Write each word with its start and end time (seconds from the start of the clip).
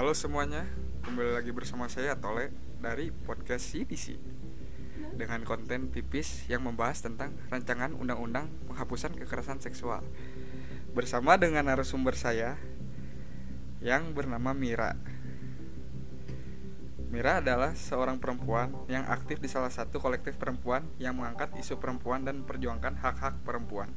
Halo 0.00 0.16
semuanya, 0.16 0.64
kembali 1.04 1.36
lagi 1.36 1.52
bersama 1.52 1.84
saya 1.84 2.16
Tole 2.16 2.48
dari 2.80 3.12
podcast 3.12 3.68
CDC 3.68 4.16
dengan 5.12 5.44
konten 5.44 5.92
pipis 5.92 6.48
yang 6.48 6.64
membahas 6.64 7.04
tentang 7.04 7.36
rancangan 7.52 7.92
undang-undang 7.92 8.48
penghapusan 8.64 9.12
kekerasan 9.12 9.60
seksual 9.60 10.00
bersama 10.96 11.36
dengan 11.36 11.68
narasumber 11.68 12.16
saya 12.16 12.56
yang 13.84 14.16
bernama 14.16 14.56
Mira. 14.56 14.96
Mira 17.12 17.44
adalah 17.44 17.76
seorang 17.76 18.16
perempuan 18.16 18.72
yang 18.88 19.04
aktif 19.04 19.36
di 19.36 19.52
salah 19.52 19.68
satu 19.68 20.00
kolektif 20.00 20.40
perempuan 20.40 20.88
yang 20.96 21.20
mengangkat 21.20 21.52
isu 21.60 21.76
perempuan 21.76 22.24
dan 22.24 22.40
memperjuangkan 22.40 22.96
hak-hak 23.04 23.36
perempuan. 23.44 23.92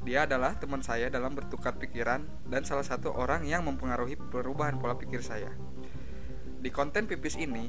Dia 0.00 0.24
adalah 0.24 0.56
teman 0.56 0.80
saya 0.80 1.12
dalam 1.12 1.36
bertukar 1.36 1.76
pikiran 1.76 2.24
dan 2.48 2.64
salah 2.64 2.84
satu 2.84 3.12
orang 3.12 3.44
yang 3.44 3.60
mempengaruhi 3.68 4.16
perubahan 4.16 4.80
pola 4.80 4.96
pikir 4.96 5.20
saya. 5.20 5.52
Di 6.60 6.72
konten 6.72 7.04
pipis 7.04 7.36
ini, 7.36 7.68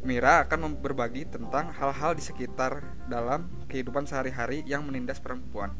Mira 0.00 0.48
akan 0.48 0.80
berbagi 0.80 1.28
tentang 1.28 1.76
hal-hal 1.76 2.16
di 2.16 2.24
sekitar 2.24 3.04
dalam 3.04 3.52
kehidupan 3.68 4.08
sehari-hari 4.08 4.64
yang 4.64 4.88
menindas 4.88 5.20
perempuan. 5.20 5.76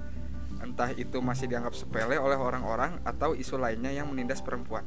Entah 0.60 0.93
itu 0.93 1.24
masih 1.24 1.48
dianggap 1.48 1.73
sepele 1.73 2.21
oleh 2.21 2.37
orang-orang 2.37 3.01
atau 3.01 3.32
isu 3.32 3.57
lainnya 3.57 3.88
yang 3.88 4.12
menindas 4.12 4.45
perempuan. 4.45 4.85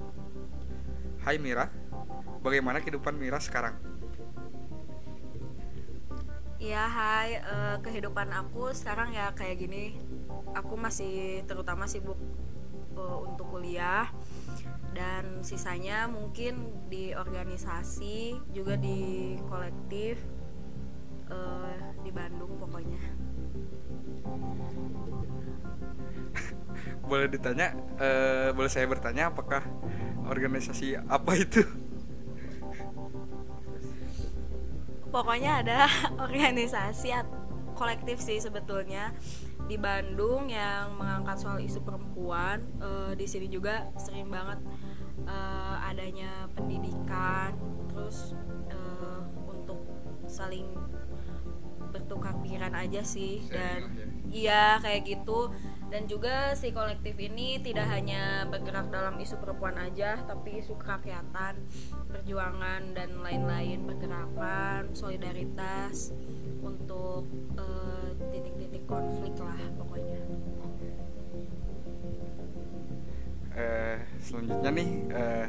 Hai 1.25 1.41
Mira, 1.41 1.73
bagaimana 2.45 2.77
kehidupan 2.77 3.17
Mira 3.17 3.41
sekarang? 3.41 3.73
Iya, 6.61 6.83
hai. 6.85 7.29
eh, 7.41 7.75
kehidupan 7.81 8.29
aku 8.31 8.69
sekarang 8.71 9.17
ya 9.17 9.33
kayak 9.33 9.59
gini. 9.59 9.97
Aku 10.53 10.77
masih 10.77 11.41
terutama 11.49 11.89
sibuk 11.89 12.17
eh, 12.93 13.17
untuk 13.25 13.49
kuliah 13.49 14.09
dan 14.93 15.41
sisanya 15.41 16.05
mungkin 16.05 16.69
di 16.87 17.17
organisasi, 17.17 18.37
juga 18.53 18.77
di 18.77 19.33
kolektif 19.49 20.21
eh, 21.29 21.77
di 22.05 22.11
Bandung 22.13 22.61
pokoknya. 22.61 23.01
Boleh 27.09 27.27
ditanya, 27.29 27.73
eh, 27.99 28.49
boleh 28.55 28.71
saya 28.71 28.87
bertanya 28.87 29.29
apakah 29.33 29.61
organisasi 30.29 30.95
apa 30.97 31.31
itu? 31.35 31.61
Pokoknya 35.13 35.61
ada 35.61 35.85
organisasi 36.25 37.13
kolektif 37.77 38.21
sih 38.21 38.41
sebetulnya 38.41 39.13
di 39.67 39.79
Bandung 39.79 40.51
yang 40.51 40.95
mengangkat 40.99 41.39
soal 41.39 41.59
isu 41.59 41.83
perempuan. 41.83 42.59
Eh, 42.83 43.11
di 43.15 43.25
sini 43.27 43.47
juga 43.47 43.87
sering 43.95 44.27
banget 44.27 44.59
eh, 45.23 45.75
adanya 45.87 46.47
pendidikan, 46.51 47.55
terus 47.87 48.35
eh, 48.67 49.21
untuk 49.47 49.79
saling 50.27 50.67
bertukar 51.93 52.33
pikiran 52.41 52.73
aja 52.73 53.05
sih 53.05 53.45
dan 53.53 53.85
iya 54.33 54.81
kayak 54.81 55.05
gitu 55.05 55.53
dan 55.93 56.09
juga 56.09 56.57
si 56.57 56.73
kolektif 56.73 57.13
ini 57.21 57.61
tidak 57.61 57.85
hanya 57.85 58.49
bergerak 58.49 58.89
dalam 58.89 59.21
isu 59.21 59.37
perempuan 59.37 59.77
aja 59.77 60.17
tapi 60.25 60.57
isu 60.57 60.73
kerakyatan 60.81 61.53
perjuangan 62.09 62.97
dan 62.97 63.21
lain-lain 63.21 63.85
pergerakan 63.85 64.89
solidaritas 64.97 66.09
untuk 66.65 67.29
titik-titik 67.53 67.82
konflik 68.93 69.33
lah 69.41 69.59
pokoknya. 69.77 70.19
Eh, 73.53 73.97
selanjutnya 74.21 74.71
nih, 74.73 74.89
eh, 75.13 75.47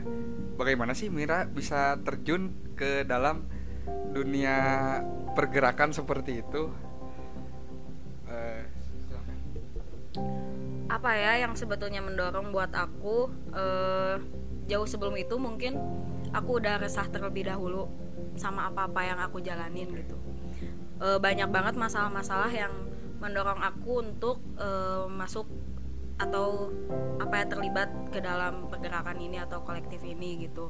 bagaimana 0.57 0.93
sih 0.97 1.09
Mira 1.13 1.49
bisa 1.49 1.97
terjun 2.01 2.53
ke 2.77 3.05
dalam 3.05 3.49
dunia 4.17 4.57
pergerakan 5.37 5.93
seperti 5.93 6.41
itu? 6.41 6.73
Eh, 8.29 8.63
apa 10.89 11.11
ya 11.19 11.43
yang 11.43 11.59
sebetulnya 11.59 12.01
mendorong 12.01 12.55
buat 12.55 12.71
aku 12.73 13.29
eh, 13.53 14.17
jauh 14.71 14.89
sebelum 14.89 15.17
itu 15.21 15.37
mungkin 15.37 15.77
aku 16.33 16.63
udah 16.63 16.81
resah 16.81 17.09
terlebih 17.09 17.49
dahulu 17.49 17.89
sama 18.37 18.69
apa-apa 18.73 19.01
yang 19.05 19.19
aku 19.21 19.41
jalanin 19.41 19.91
gitu. 19.91 20.17
Eh, 21.03 21.19
banyak 21.19 21.51
banget 21.51 21.75
masalah-masalah 21.75 22.53
yang 22.53 22.73
mendorong 23.25 23.65
aku 23.65 24.05
untuk 24.05 24.45
eh, 24.61 25.09
masuk 25.09 25.49
atau 26.21 26.71
apa 27.19 27.43
ya 27.43 27.47
terlibat 27.49 27.91
ke 28.13 28.23
dalam 28.23 28.69
pergerakan 28.69 29.19
ini 29.19 29.41
atau 29.41 29.65
kolektif 29.65 30.05
ini 30.05 30.45
gitu. 30.45 30.69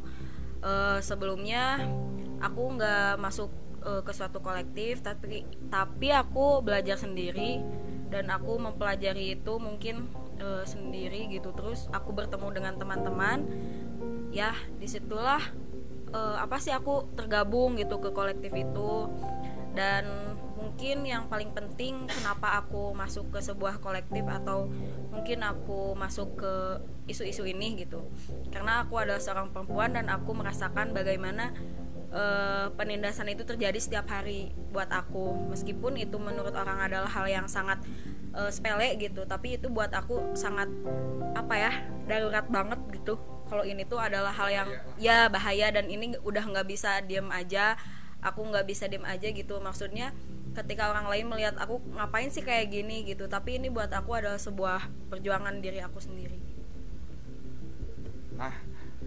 Eh, 0.63 1.03
sebelumnya 1.03 1.83
aku 2.39 2.79
nggak 2.79 3.19
masuk 3.19 3.51
eh, 3.83 4.03
ke 4.07 4.13
suatu 4.15 4.39
kolektif 4.39 5.03
tapi 5.03 5.43
tapi 5.67 6.15
aku 6.15 6.63
belajar 6.63 6.95
sendiri 6.95 7.59
dan 8.09 8.31
aku 8.31 8.63
mempelajari 8.63 9.35
itu 9.35 9.59
mungkin 9.59 10.07
eh, 10.39 10.63
sendiri 10.63 11.29
gitu. 11.35 11.51
Terus 11.53 11.91
aku 11.91 12.15
bertemu 12.15 12.49
dengan 12.55 12.75
teman-teman 12.79 13.43
ya 14.31 14.55
di 14.79 14.87
situlah 14.87 15.43
eh, 16.15 16.37
apa 16.39 16.57
sih 16.63 16.71
aku 16.71 17.13
tergabung 17.19 17.75
gitu 17.77 17.99
ke 17.99 18.15
kolektif 18.15 18.55
itu. 18.55 19.11
Dan 19.75 20.34
mungkin 20.75 21.07
yang 21.07 21.31
paling 21.31 21.55
penting 21.55 22.11
kenapa 22.11 22.59
aku 22.59 22.91
masuk 22.99 23.31
ke 23.31 23.39
sebuah 23.39 23.79
kolektif 23.79 24.27
atau 24.27 24.67
mungkin 25.15 25.47
aku 25.47 25.95
masuk 25.95 26.35
ke 26.43 26.53
isu-isu 27.07 27.47
ini 27.47 27.79
gitu. 27.87 28.03
Karena 28.51 28.83
aku 28.83 28.99
adalah 28.99 29.23
seorang 29.23 29.55
perempuan 29.55 29.95
dan 29.95 30.11
aku 30.11 30.35
merasakan 30.35 30.91
bagaimana 30.91 31.55
eh, 32.11 32.67
penindasan 32.75 33.31
itu 33.31 33.47
terjadi 33.47 33.79
setiap 33.79 34.11
hari 34.11 34.51
buat 34.75 34.91
aku. 34.91 35.55
Meskipun 35.55 35.95
itu 35.95 36.19
menurut 36.19 36.59
orang 36.59 36.83
adalah 36.91 37.07
hal 37.07 37.31
yang 37.31 37.47
sangat 37.47 37.79
eh, 38.35 38.51
sepele 38.51 38.99
gitu 38.99 39.23
tapi 39.31 39.55
itu 39.55 39.71
buat 39.71 39.95
aku 39.95 40.35
sangat 40.35 40.67
apa 41.39 41.55
ya 41.55 41.73
darurat 42.11 42.51
banget 42.51 42.83
gitu. 42.99 43.15
Kalau 43.47 43.63
ini 43.63 43.87
tuh 43.87 44.03
adalah 44.03 44.35
hal 44.35 44.51
yang 44.51 44.69
ya 44.99 45.31
bahaya 45.31 45.71
dan 45.71 45.87
ini 45.87 46.19
udah 46.19 46.43
nggak 46.51 46.67
bisa 46.67 46.99
diem 47.07 47.31
aja 47.31 47.79
aku 48.25 48.43
nggak 48.43 48.67
bisa 48.67 48.91
diem 48.91 49.07
aja 49.07 49.31
gitu. 49.31 49.63
Maksudnya 49.63 50.11
ketika 50.55 50.91
orang 50.91 51.11
lain 51.11 51.27
melihat 51.27 51.59
aku 51.59 51.83
ngapain 51.99 52.31
sih 52.31 52.43
kayak 52.47 52.71
gini? 52.71 53.03
gitu. 53.05 53.27
Tapi 53.27 53.59
ini 53.59 53.69
buat 53.69 53.91
aku 53.91 54.15
adalah 54.15 54.39
sebuah 54.39 54.87
perjuangan 55.11 55.59
diri 55.59 55.83
aku 55.83 55.99
sendiri. 55.99 56.39
Nah, 58.39 58.55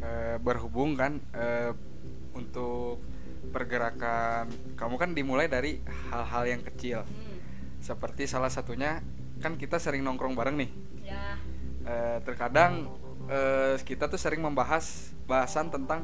eh, 0.04 0.36
berhubung 0.40 0.96
kan 0.96 1.20
eh, 1.36 1.72
untuk 2.36 3.00
pergerakan 3.48 4.52
kamu 4.76 4.96
kan 5.00 5.10
dimulai 5.16 5.48
dari 5.48 5.80
hal-hal 6.12 6.44
yang 6.48 6.62
kecil. 6.64 7.08
Hmm, 7.08 7.38
Seperti 7.80 8.28
salah 8.28 8.52
satunya 8.52 9.00
kan 9.40 9.56
kita 9.56 9.80
sering 9.80 10.04
nongkrong 10.04 10.36
bareng 10.36 10.56
nih. 10.60 10.72
ya. 11.08 11.40
Eh, 11.88 12.20
terkadang 12.28 12.92
eh, 13.32 13.80
kita 13.88 14.12
tuh 14.12 14.20
sering 14.20 14.44
membahas 14.44 15.16
bahasan 15.24 15.72
tentang 15.72 16.04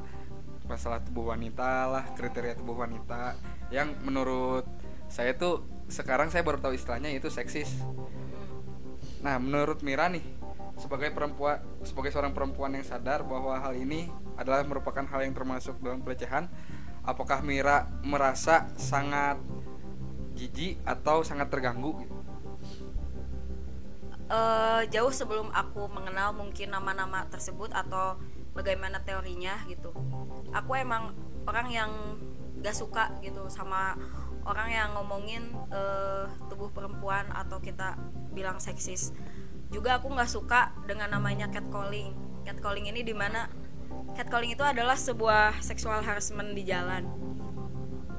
masalah 0.64 1.04
tubuh 1.04 1.36
wanita 1.36 1.92
lah, 1.92 2.04
kriteria 2.16 2.56
tubuh 2.56 2.80
wanita 2.88 3.36
yang 3.68 3.92
menurut 4.08 4.64
saya 5.14 5.38
tuh 5.38 5.62
sekarang 5.94 6.34
saya 6.34 6.42
baru 6.42 6.58
tahu 6.58 6.74
istilahnya 6.74 7.14
itu 7.14 7.30
seksis. 7.30 7.70
Nah, 9.22 9.38
menurut 9.38 9.86
Mira 9.86 10.10
nih, 10.10 10.26
sebagai 10.82 11.14
perempuan, 11.14 11.62
sebagai 11.86 12.10
seorang 12.10 12.34
perempuan 12.34 12.74
yang 12.74 12.82
sadar 12.82 13.22
bahwa 13.22 13.54
hal 13.62 13.78
ini 13.78 14.10
adalah 14.34 14.66
merupakan 14.66 15.06
hal 15.06 15.22
yang 15.22 15.38
termasuk 15.38 15.78
dalam 15.86 16.02
pelecehan, 16.02 16.50
apakah 17.06 17.46
Mira 17.46 17.86
merasa 18.02 18.66
sangat 18.74 19.38
jijik 20.34 20.82
atau 20.82 21.22
sangat 21.22 21.54
terganggu? 21.54 22.10
Eh, 24.34 24.82
jauh 24.90 25.14
sebelum 25.14 25.54
aku 25.54 25.86
mengenal 25.94 26.34
mungkin 26.34 26.74
nama-nama 26.74 27.30
tersebut 27.30 27.70
atau 27.70 28.18
bagaimana 28.58 28.98
teorinya 29.06 29.62
gitu 29.70 29.94
aku 30.50 30.74
emang 30.74 31.14
orang 31.46 31.68
yang 31.70 31.92
gak 32.66 32.74
suka 32.74 33.14
gitu 33.22 33.46
sama 33.52 33.94
orang 34.44 34.70
yang 34.72 34.90
ngomongin 34.96 35.44
eh, 35.72 36.26
tubuh 36.52 36.70
perempuan 36.72 37.28
atau 37.32 37.60
kita 37.64 37.96
bilang 38.36 38.60
seksis. 38.60 39.16
Juga 39.72 39.98
aku 39.98 40.12
nggak 40.12 40.30
suka 40.30 40.76
dengan 40.86 41.10
namanya 41.12 41.50
catcalling. 41.50 42.14
Catcalling 42.44 42.92
ini 42.92 43.02
di 43.02 43.16
mana 43.16 43.48
catcalling 44.14 44.54
itu 44.54 44.62
adalah 44.62 44.94
sebuah 44.94 45.64
seksual 45.64 46.04
harassment 46.06 46.54
di 46.54 46.64
jalan. 46.68 47.08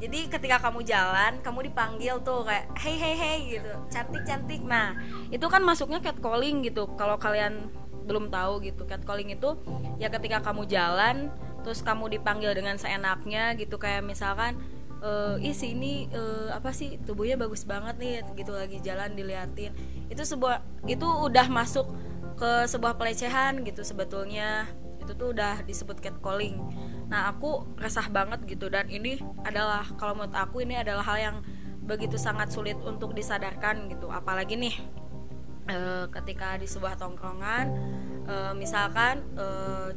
Jadi 0.02 0.26
ketika 0.28 0.58
kamu 0.58 0.82
jalan 0.84 1.38
kamu 1.40 1.70
dipanggil 1.70 2.18
tuh 2.26 2.42
kayak 2.44 2.66
hey 2.76 2.96
hey 2.98 3.14
hey 3.14 3.38
gitu. 3.56 3.72
Cantik 3.88 4.26
cantik 4.26 4.60
nah 4.66 4.98
itu 5.30 5.46
kan 5.46 5.62
masuknya 5.62 6.02
catcalling 6.02 6.66
gitu. 6.66 6.90
Kalau 6.98 7.16
kalian 7.16 7.70
belum 8.04 8.28
tahu 8.28 8.60
gitu 8.68 8.84
catcalling 8.84 9.32
itu 9.32 9.56
ya 9.96 10.12
ketika 10.12 10.44
kamu 10.44 10.68
jalan 10.68 11.32
terus 11.64 11.80
kamu 11.80 12.12
dipanggil 12.20 12.52
dengan 12.52 12.76
seenaknya 12.76 13.54
gitu. 13.54 13.78
Kayak 13.78 14.04
misalkan 14.04 14.58
eh 15.02 15.50
ih 15.50 15.56
sini 15.56 16.06
eh, 16.12 16.48
apa 16.52 16.70
sih 16.70 17.00
tubuhnya 17.02 17.40
bagus 17.40 17.66
banget 17.66 17.96
nih 17.98 18.22
gitu 18.38 18.52
lagi 18.54 18.78
jalan 18.84 19.16
diliatin. 19.16 19.72
Itu 20.12 20.22
sebuah 20.22 20.62
itu 20.86 21.04
udah 21.04 21.46
masuk 21.48 21.88
ke 22.34 22.68
sebuah 22.70 22.98
pelecehan 23.00 23.64
gitu 23.66 23.82
sebetulnya. 23.82 24.68
Itu 25.02 25.16
tuh 25.16 25.36
udah 25.36 25.64
disebut 25.66 26.00
catcalling. 26.00 26.56
Nah 27.08 27.30
aku 27.30 27.66
resah 27.76 28.08
banget 28.08 28.44
gitu 28.48 28.72
dan 28.72 28.88
ini 28.88 29.20
adalah 29.44 29.84
kalau 30.00 30.16
menurut 30.16 30.34
aku 30.34 30.64
ini 30.64 30.80
adalah 30.80 31.04
hal 31.04 31.18
yang 31.20 31.36
begitu 31.84 32.16
sangat 32.16 32.48
sulit 32.48 32.80
untuk 32.80 33.12
disadarkan 33.12 33.92
gitu. 33.92 34.08
Apalagi 34.08 34.56
nih 34.56 34.76
e, 35.68 36.08
ketika 36.08 36.56
di 36.56 36.64
sebuah 36.64 36.96
tongkrongan 36.96 37.66
e, 38.24 38.34
misalkan 38.56 39.20
e, 39.36 39.46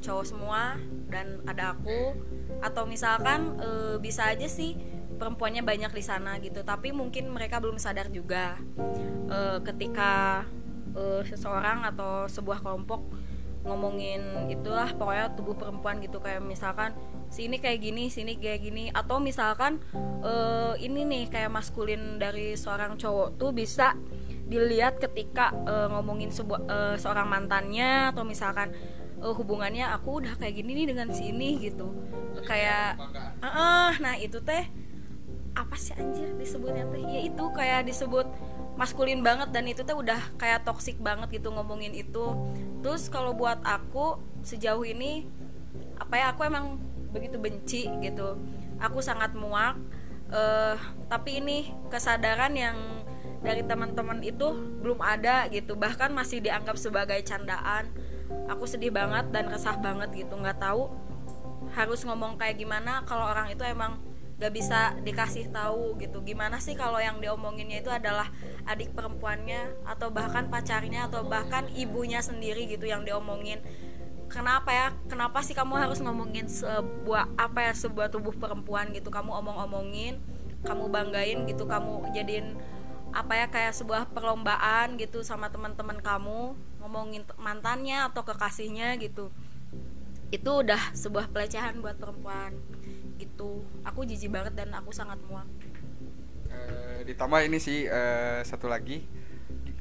cowok 0.03 0.25
semua 0.27 0.75
dan 1.07 1.41
ada 1.47 1.75
aku 1.75 2.15
atau 2.59 2.83
misalkan 2.83 3.55
e, 3.59 3.69
bisa 3.99 4.27
aja 4.29 4.45
sih 4.45 4.75
perempuannya 5.17 5.65
banyak 5.65 5.91
di 5.91 6.03
sana 6.03 6.37
gitu 6.43 6.61
tapi 6.61 6.93
mungkin 6.93 7.31
mereka 7.31 7.57
belum 7.63 7.79
sadar 7.79 8.11
juga 8.11 8.59
e, 9.27 9.63
ketika 9.63 10.43
e, 10.93 11.23
seseorang 11.25 11.87
atau 11.87 12.27
sebuah 12.27 12.61
kelompok 12.61 13.01
ngomongin 13.67 14.47
itulah 14.47 14.87
pokoknya 14.95 15.35
tubuh 15.35 15.55
perempuan 15.59 15.99
gitu 15.99 16.23
kayak 16.23 16.39
misalkan 16.39 16.95
sini 17.27 17.59
kayak 17.59 17.83
gini 17.83 18.07
sini 18.07 18.39
kayak 18.39 18.63
gini 18.63 18.87
atau 18.95 19.19
misalkan 19.19 19.83
uh, 20.23 20.73
ini 20.79 21.03
nih 21.03 21.23
kayak 21.27 21.51
maskulin 21.51 22.15
dari 22.15 22.55
seorang 22.55 22.95
cowok 22.95 23.35
tuh 23.35 23.51
bisa 23.51 23.99
dilihat 24.47 25.03
ketika 25.03 25.51
uh, 25.67 25.91
ngomongin 25.91 26.31
sebuah 26.31 26.61
uh, 26.71 26.95
seorang 26.95 27.27
mantannya 27.27 28.15
atau 28.15 28.23
misalkan 28.23 28.71
uh, 29.21 29.33
hubungannya 29.33 29.85
aku 29.89 30.21
udah 30.23 30.37
kayak 30.37 30.61
gini 30.61 30.83
nih 30.83 30.87
dengan 30.93 31.09
sini 31.13 31.57
gitu. 31.61 31.93
Kayak 32.45 33.01
uh, 33.41 33.47
uh, 33.47 33.89
nah 34.01 34.15
itu 34.17 34.41
teh 34.41 34.65
apa 35.57 35.73
sih 35.73 35.97
anjir 35.97 36.33
disebutnya 36.37 36.85
teh? 36.93 37.01
Ya 37.01 37.21
itu 37.25 37.43
kayak 37.53 37.89
disebut 37.89 38.29
maskulin 38.77 39.25
banget 39.25 39.49
dan 39.49 39.65
itu 39.65 39.81
tuh 39.81 40.05
udah 40.05 40.21
kayak 40.37 40.61
toksik 40.61 41.01
banget 41.01 41.41
gitu 41.41 41.49
ngomongin 41.49 41.97
itu. 41.97 42.37
Terus 42.85 43.09
kalau 43.09 43.33
buat 43.33 43.57
aku 43.65 44.21
sejauh 44.45 44.85
ini 44.85 45.25
apa 45.97 46.13
ya 46.13 46.25
aku 46.33 46.45
emang 46.45 46.77
begitu 47.09 47.41
benci 47.41 47.89
gitu. 48.05 48.37
Aku 48.77 49.01
sangat 49.01 49.33
muak 49.33 49.81
uh, 50.29 50.77
tapi 51.09 51.41
ini 51.41 51.73
kesadaran 51.89 52.53
yang 52.53 52.77
dari 53.41 53.65
teman-teman 53.65 54.21
itu 54.21 54.53
belum 54.85 55.01
ada 55.01 55.49
gitu. 55.49 55.73
Bahkan 55.73 56.13
masih 56.13 56.41
dianggap 56.41 56.77
sebagai 56.77 57.17
candaan 57.25 57.89
aku 58.47 58.63
sedih 58.67 58.91
banget 58.91 59.31
dan 59.31 59.47
resah 59.47 59.75
banget 59.79 60.25
gitu 60.25 60.35
nggak 60.35 60.59
tahu 60.59 60.91
harus 61.75 62.03
ngomong 62.07 62.39
kayak 62.39 62.59
gimana 62.59 63.03
kalau 63.03 63.27
orang 63.27 63.51
itu 63.51 63.63
emang 63.67 63.99
gak 64.37 64.53
bisa 64.53 64.93
dikasih 65.01 65.49
tahu 65.49 65.97
gitu. 65.97 66.21
Gimana 66.21 66.61
sih 66.61 66.77
kalau 66.77 67.01
yang 67.01 67.17
diomonginnya 67.17 67.81
itu 67.81 67.89
adalah 67.89 68.29
adik 68.69 68.93
perempuannya 68.93 69.81
atau 69.81 70.13
bahkan 70.13 70.45
pacarnya 70.45 71.09
atau 71.09 71.25
bahkan 71.25 71.65
ibunya 71.73 72.21
sendiri 72.21 72.69
gitu 72.69 72.85
yang 72.85 73.01
diomongin? 73.01 73.65
Kenapa 74.29 74.69
ya? 74.69 74.87
Kenapa 75.09 75.41
sih 75.41 75.57
kamu 75.57 75.81
harus 75.81 75.97
ngomongin 76.05 76.45
sebuah 76.45 77.33
apa 77.33 77.65
ya 77.65 77.73
sebuah 77.73 78.13
tubuh 78.13 78.37
perempuan 78.37 78.93
gitu? 78.93 79.09
Kamu 79.09 79.33
omong-omongin 79.41 80.21
kamu 80.65 80.89
banggain 80.89 81.39
gitu 81.45 81.69
kamu 81.69 82.09
jadiin 82.15 82.57
apa 83.13 83.33
ya 83.39 83.47
kayak 83.47 83.73
sebuah 83.77 84.11
perlombaan 84.11 84.97
gitu 84.97 85.21
sama 85.23 85.47
teman-teman 85.47 86.01
kamu 86.01 86.57
ngomongin 86.87 87.27
mantannya 87.35 88.07
atau 88.07 88.23
kekasihnya 88.23 88.95
gitu. 89.03 89.27
Itu 90.31 90.63
udah 90.63 90.95
sebuah 90.95 91.27
pelecehan 91.35 91.83
buat 91.83 91.99
perempuan 91.99 92.55
gitu. 93.19 93.67
Aku 93.83 94.07
jijik 94.07 94.31
banget 94.31 94.55
dan 94.55 94.71
aku 94.71 94.95
sangat 94.95 95.19
muak. 95.27 95.43
E, 96.47 97.03
ditambah 97.03 97.43
ini 97.43 97.59
sih 97.59 97.91
e, 97.91 98.01
satu 98.47 98.71
lagi. 98.71 99.03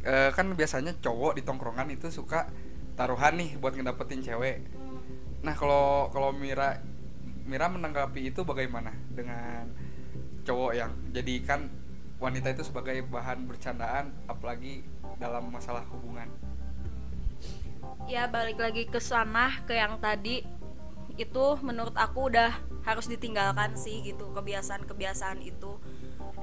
E, 0.02 0.34
kan 0.34 0.50
biasanya 0.50 0.98
cowok 0.98 1.38
di 1.38 1.42
tongkrongan 1.46 1.94
itu 1.94 2.10
suka 2.10 2.50
taruhan 2.98 3.38
nih 3.38 3.54
buat 3.62 3.78
ngedapetin 3.78 4.26
cewek. 4.26 4.66
Nah 5.46 5.54
kalau 5.54 6.10
kalau 6.10 6.34
Mira 6.34 6.82
Mira 7.46 7.70
menanggapi 7.70 8.34
itu 8.34 8.42
bagaimana 8.42 8.90
dengan 9.14 9.70
cowok 10.42 10.72
yang 10.74 10.90
jadikan 11.14 11.70
wanita 12.18 12.50
itu 12.50 12.66
sebagai 12.66 13.06
bahan 13.06 13.46
bercandaan 13.46 14.10
apalagi 14.26 14.82
dalam 15.22 15.52
masalah 15.52 15.86
hubungan 15.92 16.26
ya 18.04 18.28
balik 18.28 18.60
lagi 18.60 18.84
ke 18.84 19.00
sana 19.00 19.50
ke 19.64 19.72
yang 19.72 19.96
tadi. 19.96 20.44
Itu 21.16 21.56
menurut 21.64 21.96
aku 21.96 22.28
udah 22.28 22.52
harus 22.84 23.08
ditinggalkan 23.08 23.74
sih 23.74 24.04
gitu. 24.04 24.30
Kebiasaan-kebiasaan 24.36 25.40
itu. 25.40 25.80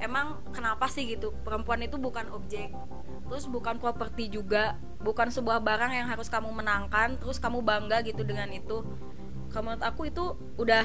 Emang 0.02 0.42
kenapa 0.52 0.90
sih 0.90 1.06
gitu? 1.06 1.32
Perempuan 1.46 1.86
itu 1.86 2.02
bukan 2.02 2.28
objek. 2.34 2.74
Terus 3.30 3.46
bukan 3.48 3.78
properti 3.78 4.28
juga. 4.28 4.76
Bukan 5.00 5.30
sebuah 5.30 5.62
barang 5.62 5.94
yang 5.94 6.08
harus 6.10 6.28
kamu 6.28 6.50
menangkan 6.52 7.22
terus 7.22 7.38
kamu 7.38 7.62
bangga 7.62 8.02
gitu 8.02 8.26
dengan 8.26 8.50
itu. 8.52 8.84
Menurut 9.54 9.86
aku 9.86 10.10
itu 10.10 10.34
udah 10.58 10.84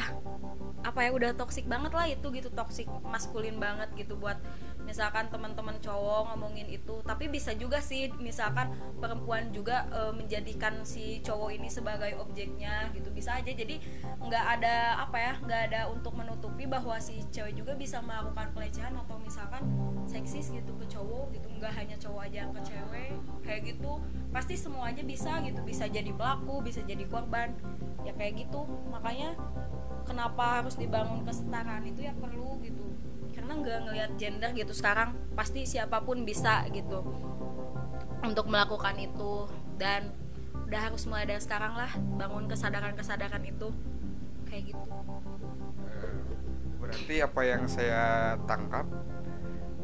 apa 0.85 1.03
ya 1.03 1.11
udah 1.11 1.35
toksik 1.35 1.67
banget 1.67 1.91
lah 1.97 2.07
itu 2.07 2.29
gitu. 2.31 2.53
Toksik 2.53 2.87
maskulin 3.09 3.57
banget 3.57 3.89
gitu. 3.97 4.15
Buat 4.15 4.39
misalkan 4.89 5.29
teman-teman 5.29 5.77
cowok 5.85 6.33
ngomongin 6.33 6.65
itu 6.73 7.05
tapi 7.05 7.29
bisa 7.29 7.53
juga 7.53 7.77
sih 7.85 8.09
misalkan 8.17 8.73
perempuan 8.97 9.53
juga 9.53 9.85
e, 9.93 10.17
menjadikan 10.17 10.81
si 10.81 11.21
cowok 11.21 11.53
ini 11.53 11.69
sebagai 11.69 12.17
objeknya 12.17 12.89
gitu 12.97 13.13
bisa 13.13 13.37
aja. 13.37 13.53
Jadi 13.53 13.77
nggak 14.25 14.45
ada 14.59 15.05
apa 15.05 15.17
ya 15.21 15.33
nggak 15.45 15.61
ada 15.69 15.81
untuk 15.93 16.17
menutupi 16.17 16.65
bahwa 16.65 16.97
si 16.97 17.21
cewek 17.29 17.53
juga 17.53 17.77
bisa 17.77 18.01
melakukan 18.01 18.49
pelecehan 18.57 18.97
atau 18.97 19.21
misalkan 19.21 19.61
seksis 20.09 20.49
gitu 20.49 20.73
ke 20.81 20.89
cowok 20.89 21.37
gitu. 21.37 21.53
Nggak 21.61 21.73
hanya 21.77 21.97
cowok 22.01 22.33
aja 22.33 22.49
yang 22.49 22.53
ke 22.57 22.63
cewek 22.65 23.13
kayak 23.45 23.61
gitu. 23.77 24.01
Pasti 24.33 24.57
semuanya 24.57 25.05
bisa 25.05 25.45
gitu 25.45 25.61
bisa 25.61 25.85
jadi 25.85 26.09
pelaku 26.17 26.65
bisa 26.65 26.81
jadi 26.81 27.05
korban 27.05 27.53
ya 28.09 28.17
kayak 28.17 28.49
gitu. 28.49 28.65
Makanya 28.89 29.37
kenapa 30.09 30.65
harus 30.65 30.81
dibangun 30.81 31.21
kesetaraan 31.29 31.85
itu 31.85 32.09
ya 32.09 32.17
perlu 32.17 32.57
gitu 32.65 32.88
karena 33.49 33.65
nggak 33.65 33.81
ngelihat 33.89 34.11
gender 34.21 34.51
gitu? 34.53 34.77
Sekarang 34.77 35.17
pasti 35.33 35.65
siapa 35.65 36.05
pun 36.05 36.21
bisa 36.21 36.69
gitu 36.69 37.01
untuk 38.21 38.45
melakukan 38.45 38.93
itu. 39.01 39.49
Dan 39.81 40.13
udah 40.69 40.93
harus 40.93 41.09
mulai 41.09 41.25
dari 41.25 41.41
sekarang 41.41 41.73
lah 41.73 41.89
bangun 42.21 42.45
kesadaran-kesadaran 42.45 43.41
itu. 43.49 43.73
Kayak 44.45 44.77
gitu. 44.77 44.91
Berarti 46.77 47.15
apa 47.25 47.41
yang 47.41 47.65
saya 47.73 48.37
tangkap 48.45 48.85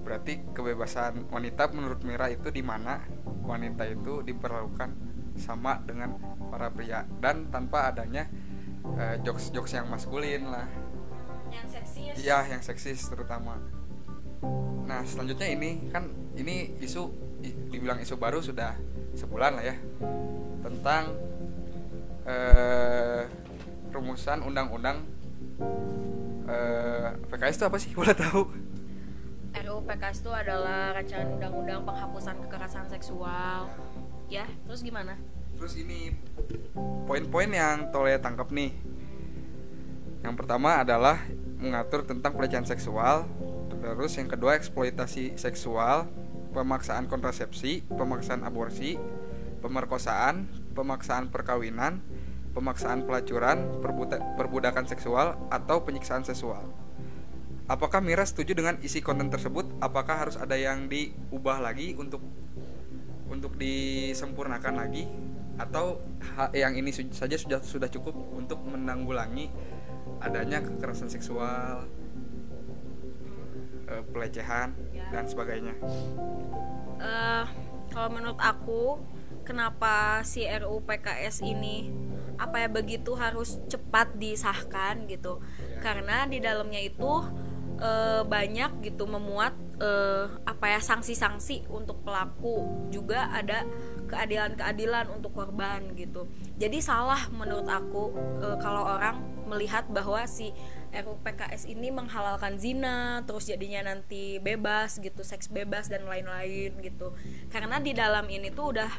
berarti 0.05 0.45
kebebasan 0.53 1.33
wanita 1.33 1.73
menurut 1.73 2.05
Mira 2.05 2.29
itu 2.29 2.53
di 2.53 2.61
mana 2.61 3.01
wanita 3.49 3.89
itu 3.89 4.21
diperlakukan 4.21 4.93
sama 5.41 5.81
dengan 5.89 6.21
para 6.53 6.69
pria. 6.69 7.09
Dan 7.17 7.49
tanpa 7.49 7.89
adanya 7.89 8.29
uh, 8.93 9.17
jokes-jokes 9.25 9.73
yang 9.73 9.89
maskulin 9.89 10.53
lah. 10.53 10.69
Yang 11.49 11.81
seksis. 12.13 12.25
Iya 12.27 12.39
yang 12.51 12.63
seksis 12.63 13.01
terutama. 13.09 13.57
Nah 14.85 15.01
selanjutnya 15.09 15.49
ini 15.49 15.89
kan 15.89 16.11
ini 16.37 16.77
isu 16.83 17.09
dibilang 17.73 18.01
isu 18.01 18.17
baru 18.17 18.41
sudah 18.41 18.77
sebulan 19.15 19.61
lah 19.61 19.65
ya 19.65 19.77
tentang 20.65 21.13
uh, 22.25 23.23
rumusan 23.95 24.43
undang-undang 24.43 25.07
eh, 26.51 27.15
PKS 27.31 27.57
itu 27.63 27.65
apa 27.71 27.79
sih? 27.79 27.91
Boleh 27.99 28.17
tahu. 28.17 28.51
RUU 29.55 29.81
PKS 29.87 30.19
itu 30.27 30.31
adalah 30.35 30.99
rancangan 30.99 31.39
undang-undang 31.39 31.81
penghapusan 31.87 32.37
kekerasan 32.43 32.91
seksual. 32.91 33.71
Ya 34.27 34.51
terus 34.67 34.83
gimana? 34.83 35.15
Terus 35.55 35.79
ini 35.79 36.11
poin-poin 37.07 37.47
yang 37.55 37.95
toleh 37.95 38.19
tangkap 38.19 38.51
nih. 38.51 38.75
Yang 40.27 40.35
pertama 40.35 40.83
adalah 40.83 41.23
mengatur 41.65 42.05
tentang 42.05 42.37
pelecehan 42.37 42.69
seksual, 42.69 43.25
terus 43.81 44.21
yang 44.21 44.29
kedua 44.29 44.61
eksploitasi 44.61 45.41
seksual, 45.41 46.05
pemaksaan 46.53 47.09
kontrasepsi, 47.09 47.89
pemaksaan 47.89 48.45
aborsi, 48.45 49.01
pemerkosaan, 49.65 50.45
pemaksaan 50.77 51.33
perkawinan, 51.33 52.05
pemaksaan 52.53 53.09
pelacuran, 53.09 53.81
perbudakan 54.37 54.85
seksual 54.85 55.41
atau 55.49 55.83
penyiksaan 55.83 56.23
seksual. 56.23 56.63
Apakah 57.65 58.05
Mira 58.05 58.29
setuju 58.29 58.53
dengan 58.53 58.77
isi 58.85 59.01
konten 59.01 59.33
tersebut? 59.33 59.65
Apakah 59.81 60.29
harus 60.29 60.37
ada 60.37 60.53
yang 60.53 60.85
diubah 60.85 61.65
lagi 61.65 61.97
untuk 61.97 62.21
untuk 63.33 63.57
disempurnakan 63.57 64.85
lagi 64.85 65.09
atau 65.57 65.97
yang 66.53 66.77
ini 66.77 66.93
saja 66.93 67.41
sudah 67.41 67.65
sudah 67.65 67.89
cukup 67.89 68.13
untuk 68.37 68.61
menanggulangi 68.69 69.49
adanya 70.25 70.65
kekerasan 70.65 71.13
seksual 71.13 71.85
uh, 73.89 74.03
pelecehan 74.11 74.73
ya. 74.97 75.05
dan 75.13 75.25
sebagainya 75.29 75.75
uh, 76.99 77.45
kalau 77.93 78.09
menurut 78.09 78.41
aku 78.41 78.99
kenapa 79.45 80.25
si 80.25 80.49
RUU 80.49 80.81
PKS 80.89 81.45
ini 81.45 81.93
apa 82.35 82.67
ya 82.67 82.69
begitu 82.73 83.15
harus 83.15 83.63
cepat 83.71 84.19
disahkan 84.19 85.07
gitu 85.07 85.39
ya. 85.39 85.79
karena 85.79 86.27
di 86.27 86.43
dalamnya 86.43 86.83
itu 86.83 87.23
uh, 87.79 88.27
banyak 88.27 88.83
gitu 88.83 89.07
memuat 89.07 89.55
eh, 89.81 90.27
apa 90.47 90.67
ya 90.71 90.81
sanksi-sanksi 90.81 91.67
untuk 91.71 92.03
pelaku 92.07 92.87
juga 92.91 93.31
ada 93.31 93.67
keadilan-keadilan 94.07 95.11
untuk 95.11 95.35
korban 95.35 95.95
gitu 95.99 96.31
jadi 96.55 96.79
salah 96.79 97.27
menurut 97.35 97.67
aku 97.67 98.15
eh, 98.43 98.57
kalau 98.63 98.87
orang 98.87 99.34
melihat 99.45 99.87
bahwa 99.89 100.25
si 100.29 100.51
RUU 100.95 101.19
PKS 101.27 101.67
ini 101.67 101.91
menghalalkan 101.91 102.57
zina 102.57 103.23
terus 103.27 103.51
jadinya 103.51 103.93
nanti 103.93 104.39
bebas 104.39 105.03
gitu 105.03 105.27
seks 105.27 105.51
bebas 105.51 105.91
dan 105.91 106.07
lain-lain 106.07 106.75
gitu 106.81 107.13
karena 107.51 107.83
di 107.83 107.93
dalam 107.93 108.27
ini 108.31 108.51
tuh 108.55 108.77
udah 108.77 108.91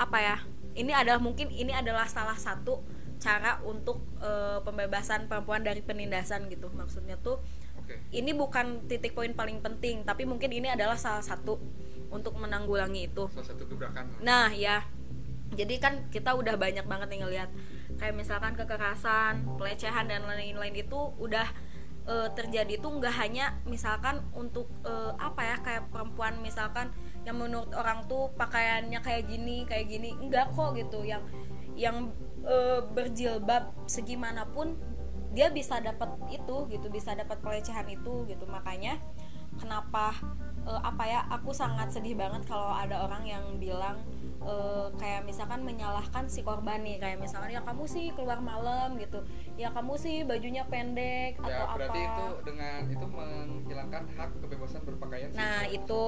apa 0.00 0.18
ya 0.20 0.36
ini 0.76 0.92
adalah 0.92 1.20
mungkin 1.20 1.52
ini 1.52 1.72
adalah 1.72 2.08
salah 2.08 2.36
satu 2.36 2.80
cara 3.16 3.60
untuk 3.64 4.04
uh, 4.20 4.60
pembebasan 4.60 5.24
perempuan 5.28 5.64
dari 5.64 5.80
penindasan 5.80 6.52
gitu 6.52 6.68
maksudnya 6.72 7.16
tuh 7.16 7.40
Oke. 7.80 7.96
ini 8.12 8.36
bukan 8.36 8.84
titik 8.88 9.16
poin 9.16 9.32
paling 9.32 9.64
penting 9.64 10.04
tapi 10.04 10.28
mungkin 10.28 10.52
ini 10.52 10.68
adalah 10.68 11.00
salah 11.00 11.24
satu 11.24 11.56
untuk 12.10 12.38
menanggulangi 12.38 13.10
itu 13.10 13.26
Salah 13.34 13.48
satu 13.50 13.64
gebrakan. 13.66 14.06
Nah 14.22 14.50
ya, 14.54 14.86
jadi 15.54 15.74
kan 15.78 16.06
kita 16.10 16.34
udah 16.34 16.54
banyak 16.54 16.86
banget 16.86 17.08
nih 17.10 17.20
ngelihat 17.22 17.50
kayak 17.96 18.14
misalkan 18.16 18.52
kekerasan, 18.54 19.56
pelecehan 19.56 20.06
dan 20.08 20.24
lain-lain 20.28 20.76
itu 20.76 20.98
udah 21.16 21.48
eh, 22.06 22.28
terjadi 22.36 22.78
itu 22.78 22.88
nggak 22.88 23.14
hanya 23.16 23.58
misalkan 23.66 24.22
untuk 24.36 24.70
eh, 24.84 25.12
apa 25.18 25.42
ya 25.42 25.56
kayak 25.64 25.84
perempuan 25.90 26.38
misalkan 26.40 26.92
yang 27.26 27.40
menurut 27.40 27.74
orang 27.74 28.06
tuh 28.06 28.30
pakaiannya 28.38 29.02
kayak 29.02 29.26
gini 29.26 29.66
kayak 29.66 29.90
gini 29.90 30.14
enggak 30.16 30.52
kok 30.54 30.76
gitu. 30.78 31.02
Yang 31.02 31.24
yang 31.76 32.12
eh, 32.46 32.80
berjilbab 32.84 33.72
segimanapun 33.90 34.78
dia 35.36 35.52
bisa 35.52 35.76
dapat 35.84 36.16
itu 36.32 36.64
gitu 36.72 36.88
bisa 36.88 37.12
dapat 37.12 37.40
pelecehan 37.44 37.84
itu 37.92 38.24
gitu. 38.24 38.44
Makanya 38.48 38.96
kenapa 39.60 40.16
eh, 40.66 40.80
apa 40.82 41.04
ya 41.06 41.20
aku 41.30 41.54
sangat 41.54 41.94
sedih 41.94 42.18
banget 42.18 42.42
kalau 42.44 42.74
ada 42.74 43.06
orang 43.06 43.22
yang 43.22 43.44
bilang 43.62 44.02
eh, 44.42 44.86
kayak 44.98 45.22
misalkan 45.24 45.62
menyalahkan 45.62 46.26
si 46.26 46.42
korban 46.42 46.82
nih 46.82 46.98
kayak 46.98 47.18
misalkan 47.22 47.54
ya 47.54 47.62
kamu 47.62 47.86
sih 47.86 48.10
keluar 48.14 48.38
malam 48.42 48.98
gitu 48.98 49.22
ya 49.56 49.72
kamu 49.72 49.94
sih 49.96 50.22
bajunya 50.26 50.66
pendek 50.68 51.40
atau 51.40 51.48
Ya, 51.50 51.64
apa 51.64 51.76
berarti 51.78 52.00
itu 52.02 52.26
dengan 52.44 52.80
itu 52.92 53.06
menghilangkan 53.06 54.02
hak 54.12 54.30
kebebasan 54.44 54.82
berpakaian. 54.84 55.28
Nah 55.32 55.64
perempuan. 55.64 55.78
itu 55.80 56.04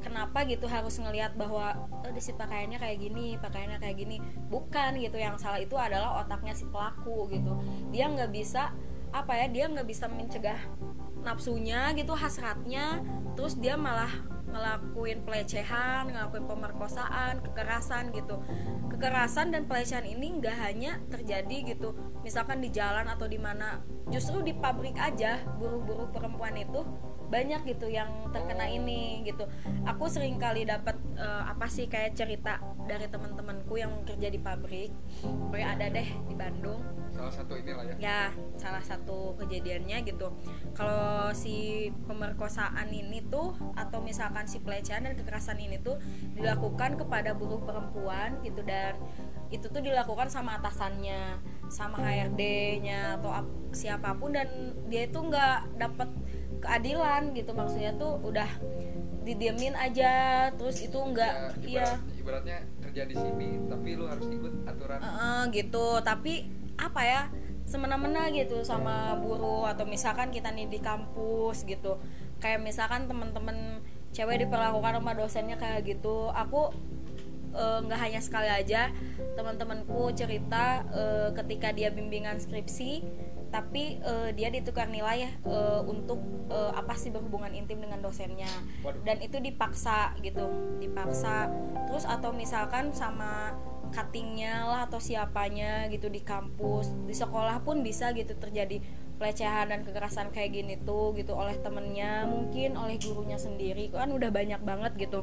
kenapa 0.00 0.38
gitu 0.46 0.66
harus 0.70 0.94
ngelihat 1.00 1.32
bahwa 1.34 1.74
oh, 1.90 2.20
si 2.20 2.32
pakaiannya 2.32 2.78
kayak 2.78 2.98
gini, 3.00 3.36
pakaiannya 3.40 3.78
kayak 3.82 3.96
gini, 3.98 4.16
bukan 4.48 4.96
gitu 5.02 5.18
yang 5.18 5.36
salah 5.36 5.58
itu 5.58 5.74
adalah 5.74 6.22
otaknya 6.22 6.54
si 6.54 6.64
pelaku 6.70 7.28
gitu. 7.32 7.52
Dia 7.90 8.08
nggak 8.08 8.30
bisa 8.30 8.70
apa 9.14 9.32
ya, 9.34 9.46
dia 9.50 9.64
nggak 9.70 9.86
bisa 9.86 10.06
mencegah 10.10 10.58
nafsunya 11.24 11.96
gitu 11.96 12.12
hasratnya, 12.12 13.00
terus 13.34 13.56
dia 13.56 13.74
malah 13.74 14.12
ngelakuin 14.54 15.26
pelecehan, 15.26 16.14
ngelakuin 16.14 16.46
pemerkosaan, 16.46 17.42
kekerasan 17.42 18.14
gitu. 18.14 18.38
Kekerasan 18.86 19.50
dan 19.50 19.66
pelecehan 19.66 20.06
ini 20.06 20.38
nggak 20.38 20.54
hanya 20.54 21.02
terjadi 21.10 21.74
gitu, 21.74 21.98
misalkan 22.22 22.62
di 22.62 22.70
jalan 22.70 23.10
atau 23.10 23.26
di 23.26 23.40
mana, 23.40 23.82
justru 24.14 24.46
di 24.46 24.54
pabrik 24.54 24.94
aja 24.94 25.42
buruh-buruh 25.58 26.14
perempuan 26.14 26.54
itu 26.54 26.86
banyak 27.24 27.66
gitu 27.66 27.90
yang 27.90 28.30
terkena 28.30 28.70
ini 28.70 29.26
gitu. 29.26 29.42
Aku 29.90 30.06
sering 30.06 30.38
kali 30.38 30.62
dapat 30.62 30.94
eh, 31.18 31.42
apa 31.50 31.66
sih 31.66 31.90
kayak 31.90 32.14
cerita 32.14 32.62
dari 32.86 33.10
teman-temanku 33.10 33.74
yang 33.74 34.06
kerja 34.06 34.30
di 34.30 34.38
pabrik, 34.38 34.94
pokoknya 35.24 35.68
ada 35.74 35.86
deh 35.90 36.08
di 36.30 36.34
Bandung 36.38 37.03
salah 37.14 37.30
satu 37.32 37.54
inilah 37.54 37.84
ya. 37.86 37.94
ya 37.96 38.20
salah 38.54 38.82
satu 38.82 39.32
kejadiannya 39.36 40.02
gitu 40.02 40.34
kalau 40.72 41.30
si 41.30 41.88
pemerkosaan 42.04 42.90
ini 42.90 43.22
tuh 43.24 43.48
atau 43.72 43.98
misalkan 44.00 44.44
si 44.44 44.58
pelecehan 44.58 45.02
dan 45.02 45.14
kekerasan 45.14 45.56
ini 45.56 45.78
tuh 45.78 45.96
dilakukan 46.34 46.96
kepada 46.96 47.32
buruh 47.32 47.58
perempuan 47.58 48.42
gitu 48.42 48.60
dan 48.60 48.98
itu 49.48 49.64
tuh 49.64 49.78
dilakukan 49.78 50.26
sama 50.26 50.58
atasannya 50.58 51.38
sama 51.66 52.02
HRD-nya 52.02 53.16
atau 53.16 53.30
ap- 53.32 53.54
siapa 53.70 54.14
pun 54.14 54.30
dan 54.30 54.50
dia 54.84 55.06
itu 55.06 55.16
nggak 55.16 55.78
dapat 55.78 56.10
keadilan 56.60 57.30
gitu 57.32 57.50
maksudnya 57.52 57.94
tuh 57.94 58.18
udah 58.20 58.46
didiemin 59.22 59.72
aja 59.72 60.12
terus 60.52 60.80
itu 60.80 60.96
nggak 60.96 61.32
Ya, 61.32 61.48
iya 61.62 61.86
ibarat- 61.86 62.18
ibaratnya 62.18 62.58
kerja 62.80 63.02
di 63.04 63.14
sini 63.14 63.48
tapi 63.64 63.88
lu 63.94 64.04
harus 64.04 64.28
ikut 64.28 64.52
aturan. 64.64 64.98
Heeh, 65.00 65.40
gitu 65.50 65.86
tapi 66.00 66.34
apa 66.78 67.00
ya 67.02 67.22
semena-mena 67.64 68.28
gitu 68.28 68.60
sama 68.60 69.16
buruh 69.16 69.64
atau 69.64 69.88
misalkan 69.88 70.28
kita 70.28 70.52
nih 70.52 70.68
di 70.68 70.78
kampus 70.78 71.64
gitu. 71.64 71.96
Kayak 72.38 72.60
misalkan 72.60 73.08
teman-teman 73.08 73.80
cewek 74.14 74.46
diperlakukan 74.46 75.00
sama 75.00 75.12
dosennya 75.16 75.56
kayak 75.58 75.82
gitu 75.90 76.30
aku 76.30 76.70
eh, 77.56 77.78
nggak 77.82 78.00
hanya 78.00 78.20
sekali 78.22 78.46
aja 78.46 78.94
teman-temanku 79.34 80.14
cerita 80.14 80.86
eh, 80.94 81.28
ketika 81.34 81.74
dia 81.74 81.90
bimbingan 81.90 82.38
skripsi 82.38 83.02
tapi 83.54 84.02
eh, 84.02 84.30
dia 84.34 84.50
ditukar 84.50 84.90
nilai 84.90 85.30
ya 85.30 85.30
eh, 85.46 85.80
untuk 85.86 86.18
eh, 86.50 86.72
apa 86.74 86.98
sih 86.98 87.14
berhubungan 87.14 87.54
intim 87.54 87.78
dengan 87.78 88.02
dosennya. 88.02 88.50
Dan 89.06 89.22
itu 89.22 89.38
dipaksa 89.38 90.18
gitu 90.26 90.50
dipaksa. 90.82 91.46
Terus 91.86 92.02
atau 92.02 92.34
misalkan 92.34 92.90
sama 92.90 93.54
cuttingnya 93.94 94.66
lah 94.66 94.90
atau 94.90 94.98
siapanya 94.98 95.86
gitu 95.86 96.10
di 96.10 96.18
kampus 96.18 96.90
di 97.06 97.14
sekolah 97.14 97.62
pun 97.62 97.86
bisa 97.86 98.10
gitu 98.10 98.34
terjadi 98.34 98.82
pelecehan 99.14 99.70
dan 99.70 99.80
kekerasan 99.86 100.34
kayak 100.34 100.50
gini 100.58 100.74
tuh 100.82 101.14
gitu 101.14 101.38
oleh 101.38 101.54
temennya 101.62 102.26
mungkin 102.26 102.74
oleh 102.74 102.98
gurunya 102.98 103.38
sendiri. 103.38 103.94
Kan 103.94 104.10
udah 104.10 104.34
banyak 104.34 104.58
banget 104.66 104.92
gitu 104.98 105.22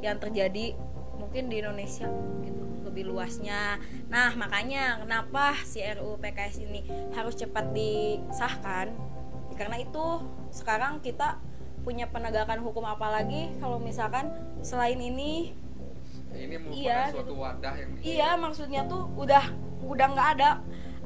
yang 0.00 0.16
terjadi 0.16 0.72
mungkin 1.20 1.52
di 1.52 1.60
Indonesia 1.60 2.08
gitu 2.40 2.64
lebih 2.88 3.12
luasnya. 3.12 3.76
Nah 4.08 4.32
makanya 4.32 5.04
kenapa 5.04 5.52
si 5.68 5.84
RUU 5.84 6.16
PKS 6.16 6.64
ini 6.64 6.80
harus 7.12 7.36
cepat 7.36 7.76
disahkan? 7.76 8.96
Karena 9.56 9.76
itu 9.80 10.24
sekarang 10.52 11.04
kita 11.04 11.36
punya 11.84 12.08
penegakan 12.10 12.64
hukum 12.66 12.82
apalagi 12.82 13.52
kalau 13.62 13.78
misalkan 13.78 14.32
selain 14.58 14.98
ini 14.98 15.54
Ini 16.36 16.56
merupakan 16.60 16.84
Iya, 16.84 17.00
suatu 17.12 17.34
wadah 17.34 17.74
yang 17.74 17.90
iya 18.04 18.28
maksudnya 18.36 18.82
tuh 18.84 19.08
udah 19.16 19.44
udah 19.82 20.06
nggak 20.12 20.28
ada. 20.38 20.50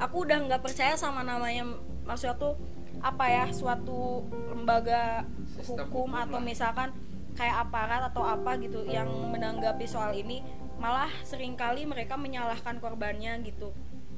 Aku 0.01 0.25
udah 0.27 0.37
nggak 0.49 0.61
percaya 0.61 0.93
sama 0.97 1.21
namanya 1.23 1.63
maksudnya 2.03 2.35
tuh 2.35 2.57
apa 3.01 3.25
ya 3.29 3.45
suatu 3.49 4.25
lembaga 4.51 5.25
Sistem 5.57 5.89
hukum 5.89 6.11
hukum 6.11 6.21
atau 6.21 6.37
lah. 6.37 6.45
misalkan 6.45 6.89
kayak 7.33 7.65
aparat 7.65 8.01
atau 8.13 8.21
apa 8.21 8.59
gitu 8.61 8.85
yang 8.85 9.07
menanggapi 9.07 9.87
soal 9.87 10.11
ini 10.13 10.43
malah 10.77 11.09
sering 11.25 11.55
kali 11.55 11.87
mereka 11.87 12.17
menyalahkan 12.17 12.77
korbannya 12.81 13.41
gitu. 13.45 13.71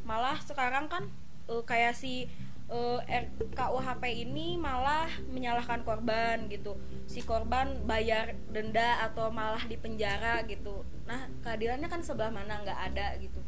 Malah 0.03 0.39
sekarang 0.43 0.91
kan 0.91 1.07
eh, 1.47 1.63
kayak 1.63 1.95
si 1.95 2.27
eh, 2.71 2.99
RKUHP 3.03 4.03
ini 4.27 4.55
malah 4.55 5.09
menyalahkan 5.31 5.83
korban 5.83 6.47
gitu. 6.47 6.79
Si 7.09 7.23
korban 7.23 7.83
bayar 7.83 8.37
denda 8.51 9.03
atau 9.03 9.27
malah 9.33 9.63
dipenjara 9.67 10.43
gitu. 10.47 10.87
Nah 11.03 11.27
keadilannya 11.43 11.91
kan 11.91 11.99
sebelah 11.99 12.31
mana 12.31 12.63
nggak 12.63 12.79
ada 12.93 13.19
gitu. 13.19 13.39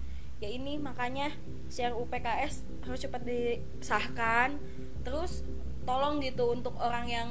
Ya 0.44 0.52
ini 0.52 0.76
makanya 0.76 1.32
si 1.72 1.80
PKS 1.84 2.68
harus 2.84 3.00
cepat 3.00 3.24
disahkan. 3.24 4.60
Terus 5.08 5.48
tolong 5.86 6.20
gitu 6.20 6.52
untuk 6.52 6.76
orang 6.82 7.08
yang 7.08 7.30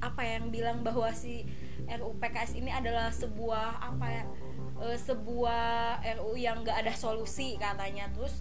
apa 0.00 0.24
yang 0.24 0.48
bilang 0.48 0.80
bahwa 0.80 1.12
si 1.12 1.44
RUU 1.84 2.16
PKS 2.16 2.56
ini 2.56 2.72
adalah 2.72 3.12
sebuah 3.12 3.82
apa 3.82 4.06
ya 4.08 4.24
eh, 4.88 4.96
sebuah 4.96 6.00
RUU 6.20 6.38
yang 6.38 6.62
nggak 6.62 6.86
ada 6.86 6.94
solusi 6.94 7.58
katanya. 7.58 8.08
Terus 8.14 8.40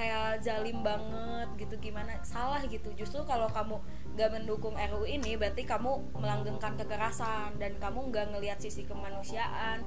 kayak 0.00 0.40
zalim 0.40 0.80
banget 0.80 1.48
gitu 1.60 1.76
gimana 1.76 2.16
salah 2.24 2.64
gitu. 2.64 2.88
Justru 2.96 3.20
kalau 3.28 3.52
kamu 3.52 3.76
nggak 4.16 4.30
mendukung 4.32 4.72
RUU 4.72 5.04
ini 5.04 5.36
berarti 5.36 5.68
kamu 5.68 6.16
melanggengkan 6.16 6.72
kekerasan 6.80 7.60
dan 7.60 7.76
kamu 7.76 8.08
nggak 8.08 8.32
ngelihat 8.32 8.56
sisi 8.56 8.88
kemanusiaan. 8.88 9.84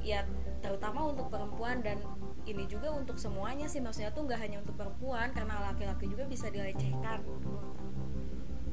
Ya 0.00 0.24
terutama 0.64 1.12
untuk 1.12 1.28
perempuan 1.28 1.84
dan 1.84 2.00
ini 2.48 2.64
juga 2.64 2.88
untuk 2.96 3.20
semuanya 3.20 3.68
sih. 3.68 3.84
Maksudnya 3.84 4.16
tuh 4.16 4.24
nggak 4.24 4.40
hanya 4.40 4.64
untuk 4.64 4.80
perempuan 4.80 5.28
karena 5.36 5.60
laki-laki 5.60 6.08
juga 6.08 6.24
bisa 6.24 6.48
dilecehkan. 6.48 7.20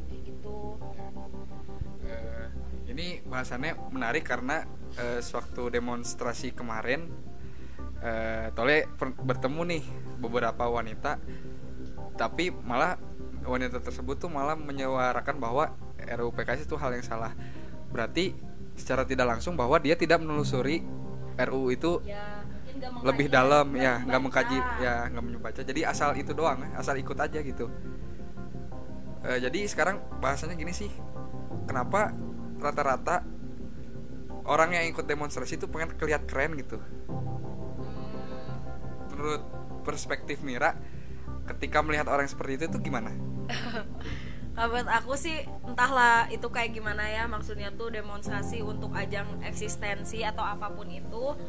Gitu. 0.08 0.60
Eh, 2.08 2.48
ini 2.88 3.20
bahasannya 3.28 3.76
menarik 3.92 4.24
karena 4.24 4.64
eh, 4.96 5.20
sewaktu 5.20 5.84
demonstrasi 5.84 6.56
kemarin 6.56 7.31
eh, 8.02 8.48
Tole 8.54 8.90
bertemu 9.00 9.62
nih 9.78 9.84
beberapa 10.22 10.68
wanita 10.70 11.22
tapi 12.18 12.54
malah 12.54 13.00
wanita 13.42 13.82
tersebut 13.82 14.22
tuh 14.22 14.30
malah 14.30 14.54
menyuarakan 14.54 15.42
bahwa 15.42 15.74
RUU 15.98 16.34
PKS 16.34 16.70
itu 16.70 16.78
hal 16.78 16.94
yang 16.94 17.06
salah. 17.06 17.34
Berarti 17.90 18.38
secara 18.78 19.04
tidak 19.06 19.38
langsung 19.38 19.58
bahwa 19.58 19.82
dia 19.82 19.98
tidak 19.98 20.22
menelusuri 20.22 20.86
RUU 21.38 21.68
itu 21.74 21.92
ya 22.06 22.46
mengkaji, 22.78 23.06
lebih 23.06 23.28
dalam 23.30 23.68
ya 23.78 24.02
nggak 24.06 24.22
mengkaji 24.22 24.58
ya 24.82 24.94
nggak 25.10 25.24
membaca 25.26 25.62
jadi 25.62 25.82
asal 25.90 26.18
itu 26.18 26.32
doang 26.34 26.62
asal 26.78 26.94
ikut 26.98 27.18
aja 27.18 27.40
gitu. 27.42 27.70
Eh, 29.22 29.38
jadi 29.38 29.60
sekarang 29.70 30.02
bahasanya 30.18 30.58
gini 30.58 30.74
sih 30.74 30.90
kenapa 31.70 32.14
rata-rata 32.62 33.26
orang 34.46 34.78
yang 34.78 34.86
ikut 34.90 35.06
demonstrasi 35.06 35.62
itu 35.62 35.70
pengen 35.70 35.94
kelihatan 35.98 36.26
keren 36.26 36.58
gitu 36.58 36.82
menurut 39.22 39.46
perspektif 39.86 40.42
Mira 40.42 40.76
ketika 41.46 41.82
melihat 41.86 42.10
orang 42.10 42.26
seperti 42.26 42.62
itu 42.62 42.64
itu 42.74 42.80
gimana? 42.92 43.14
Kalau 44.52 44.68
menurut 44.68 44.92
aku 44.92 45.16
sih 45.16 45.48
entahlah 45.64 46.28
itu 46.28 46.44
kayak 46.52 46.76
gimana 46.76 47.08
ya 47.08 47.24
maksudnya 47.24 47.72
tuh 47.72 47.88
demonstrasi 47.88 48.60
untuk 48.60 48.92
ajang 48.92 49.40
eksistensi 49.48 50.28
atau 50.28 50.44
apa 50.44 50.68
pun 50.76 50.92
itu 50.92 51.40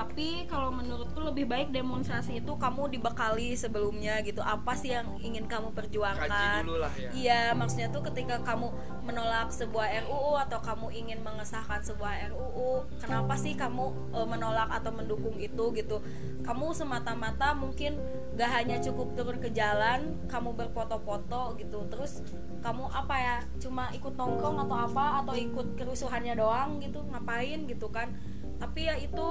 tapi 0.00 0.48
kalau 0.48 0.72
menurutku 0.72 1.20
lebih 1.20 1.44
baik 1.44 1.76
demonstrasi 1.76 2.40
itu 2.40 2.56
kamu 2.56 2.88
dibekali 2.88 3.52
sebelumnya 3.52 4.24
gitu. 4.24 4.40
Apa 4.40 4.72
sih 4.72 4.96
yang 4.96 5.20
ingin 5.20 5.44
kamu 5.44 5.76
perjuangkan? 5.76 6.24
Kaji 6.24 6.64
dulu 6.64 6.80
lah 6.80 6.92
ya. 6.96 7.10
iya 7.12 7.42
maksudnya 7.52 7.92
tuh 7.92 8.00
ketika 8.08 8.40
kamu 8.40 8.72
menolak 9.04 9.52
sebuah 9.52 10.08
RUU 10.08 10.40
atau 10.40 10.56
kamu 10.64 10.88
ingin 10.96 11.20
mengesahkan 11.20 11.84
sebuah 11.84 12.32
RUU 12.32 12.88
kenapa 12.96 13.36
sih 13.36 13.52
kamu 13.52 13.92
eh, 14.16 14.24
menolak 14.24 14.72
atau 14.72 14.88
mendukung 14.88 15.36
itu 15.36 15.68
gitu? 15.76 16.00
Kamu 16.48 16.72
semata-mata 16.72 17.52
mungkin 17.52 18.00
gak 18.40 18.56
hanya 18.56 18.80
cukup 18.80 19.12
turun 19.12 19.36
ke 19.36 19.52
jalan 19.52 20.16
kamu 20.32 20.56
berfoto-foto 20.56 21.60
gitu. 21.60 21.84
Terus 21.92 22.24
kamu 22.64 22.88
apa 22.88 23.16
ya 23.20 23.36
cuma 23.60 23.92
ikut 23.92 24.16
nongkrong 24.16 24.64
atau 24.64 24.76
apa 24.80 25.20
atau 25.20 25.36
ikut 25.36 25.76
kerusuhannya 25.76 26.40
doang 26.40 26.80
gitu? 26.80 27.04
Ngapain 27.04 27.68
gitu 27.68 27.92
kan 27.92 28.16
tapi 28.60 28.92
ya 28.92 28.94
itu 29.00 29.26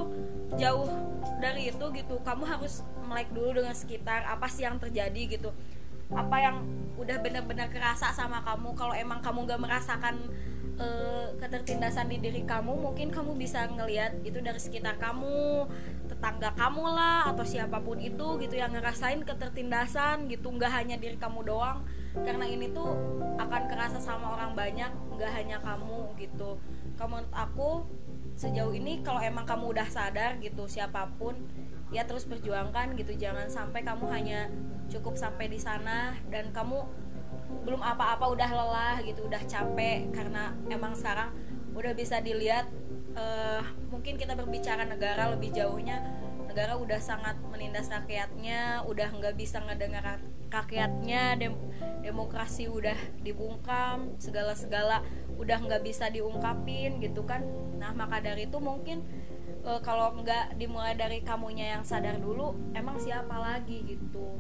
jauh 0.58 0.90
dari 1.38 1.70
itu 1.70 1.86
gitu. 1.94 2.18
Kamu 2.26 2.44
harus 2.50 2.82
melek 3.06 3.30
dulu 3.30 3.62
dengan 3.62 3.78
sekitar 3.78 4.26
apa 4.26 4.50
sih 4.50 4.66
yang 4.66 4.82
terjadi 4.82 5.38
gitu. 5.38 5.54
Apa 6.10 6.42
yang 6.42 6.66
udah 6.98 7.22
benar-benar 7.22 7.70
kerasa 7.70 8.10
sama 8.12 8.42
kamu. 8.42 8.74
Kalau 8.74 8.98
emang 8.98 9.22
kamu 9.22 9.46
gak 9.46 9.62
merasakan 9.62 10.18
eh, 10.82 11.28
ketertindasan 11.38 12.10
di 12.10 12.18
diri 12.18 12.42
kamu 12.42 12.74
mungkin 12.74 13.14
kamu 13.14 13.38
bisa 13.38 13.70
ngelihat 13.70 14.18
itu 14.26 14.42
dari 14.42 14.58
sekitar 14.58 14.98
kamu 14.98 15.70
tetangga 16.10 16.50
kamu 16.58 16.84
lah 16.90 17.30
atau 17.30 17.46
siapa 17.46 17.78
pun 17.86 18.02
itu 18.02 18.42
gitu 18.42 18.56
yang 18.58 18.74
ngerasain 18.74 19.22
ketertindasan 19.22 20.26
gitu. 20.26 20.50
Nggak 20.50 20.74
hanya 20.74 20.98
diri 20.98 21.22
kamu 21.22 21.46
doang. 21.46 21.86
Karena 22.18 22.50
ini 22.50 22.74
tuh 22.74 22.98
akan 23.38 23.62
kerasa 23.70 24.02
sama 24.02 24.34
orang 24.34 24.58
banyak 24.58 24.90
nggak 25.14 25.32
hanya 25.38 25.62
kamu 25.62 26.18
gitu. 26.18 26.58
Kamu 26.98 27.22
menurut 27.22 27.32
aku 27.32 27.70
sejauh 28.40 28.72
ini 28.72 29.04
kalau 29.04 29.20
emang 29.20 29.44
kamu 29.44 29.76
udah 29.76 29.88
sadar 29.92 30.40
gitu 30.40 30.64
siapa 30.72 31.12
pun 31.20 31.36
ya 31.92 32.08
terus 32.08 32.24
perjuangkan 32.24 32.96
gitu. 32.96 33.12
Jangan 33.20 33.52
sampai 33.52 33.84
kamu 33.84 34.08
hanya 34.08 34.48
cukup 34.88 35.20
sampai 35.20 35.52
di 35.52 35.60
sana 35.60 36.16
dan 36.32 36.56
kamu 36.56 36.88
belum 37.68 37.84
apa-apa 37.84 38.32
udah 38.32 38.50
lelah 38.50 38.98
gitu 39.04 39.28
udah 39.28 39.44
capek. 39.44 40.08
Karena 40.16 40.56
emang 40.72 40.96
sekarang 40.96 41.36
udah 41.76 41.92
bisa 41.92 42.24
dilihat 42.24 42.72
eh, 43.20 43.62
mungkin 43.92 44.16
kita 44.16 44.40
berbicara 44.40 44.88
negara 44.88 45.28
lebih 45.36 45.52
jauhnya 45.52 46.00
negara 46.50 46.82
udah 46.82 46.98
sangat 46.98 47.38
menindas 47.46 47.94
rakyatnya 47.94 48.82
udah 48.90 49.14
nggak 49.14 49.38
bisa 49.38 49.62
ngedengar 49.62 50.18
rakyatnya 50.50 51.38
dem- 51.38 51.70
demokrasi 52.02 52.66
udah 52.66 52.98
dibungkam 53.22 54.18
segala-segala 54.18 55.06
udah 55.40 55.58
nggak 55.64 55.82
bisa 55.88 56.12
diungkapin 56.12 57.00
gitu 57.00 57.24
kan. 57.24 57.42
Nah 57.80 57.96
maka 57.96 58.20
dari 58.20 58.46
itu 58.46 58.60
mungkin 58.60 59.02
e, 59.64 59.72
kalau 59.80 60.12
nggak 60.20 60.60
dimulai 60.60 61.00
dari 61.00 61.24
kamunya 61.24 61.80
yang 61.80 61.84
sadar 61.88 62.20
dulu 62.20 62.54
emang 62.76 63.00
siapa 63.00 63.40
lagi 63.40 63.96
gitu. 63.96 64.36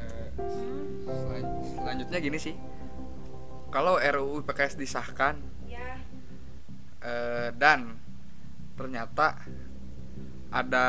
Eh, 0.00 0.26
selan- 1.04 1.60
selanjutnya 1.76 2.18
gini 2.24 2.38
sih. 2.40 2.56
Kalau 3.68 4.00
RUU 4.00 4.40
PKS 4.48 4.80
disahkan 4.80 5.36
ya 5.68 6.00
eh, 7.04 7.52
dan 7.52 8.00
ternyata 8.80 9.36
ada 10.48 10.86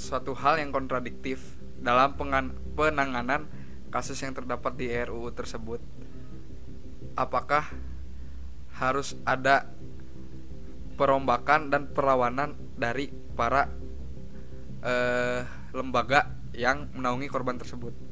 suatu 0.00 0.32
hal 0.32 0.56
yang 0.56 0.72
kontradiktif 0.72 1.60
dalam 1.76 2.16
penanganan 2.72 3.44
kasus 3.92 4.16
yang 4.24 4.32
terdapat 4.32 4.72
di 4.80 4.88
RUU 4.88 5.28
tersebut. 5.36 5.84
Apakah 7.14 7.70
harus 8.74 9.14
ada 9.22 9.70
perombakan 10.98 11.70
dan 11.70 11.90
perlawanan 11.90 12.58
dari 12.74 13.10
para 13.34 13.70
eh, 14.82 15.42
lembaga 15.74 16.30
yang 16.54 16.90
menaungi 16.94 17.26
korban 17.30 17.58
tersebut? 17.58 18.04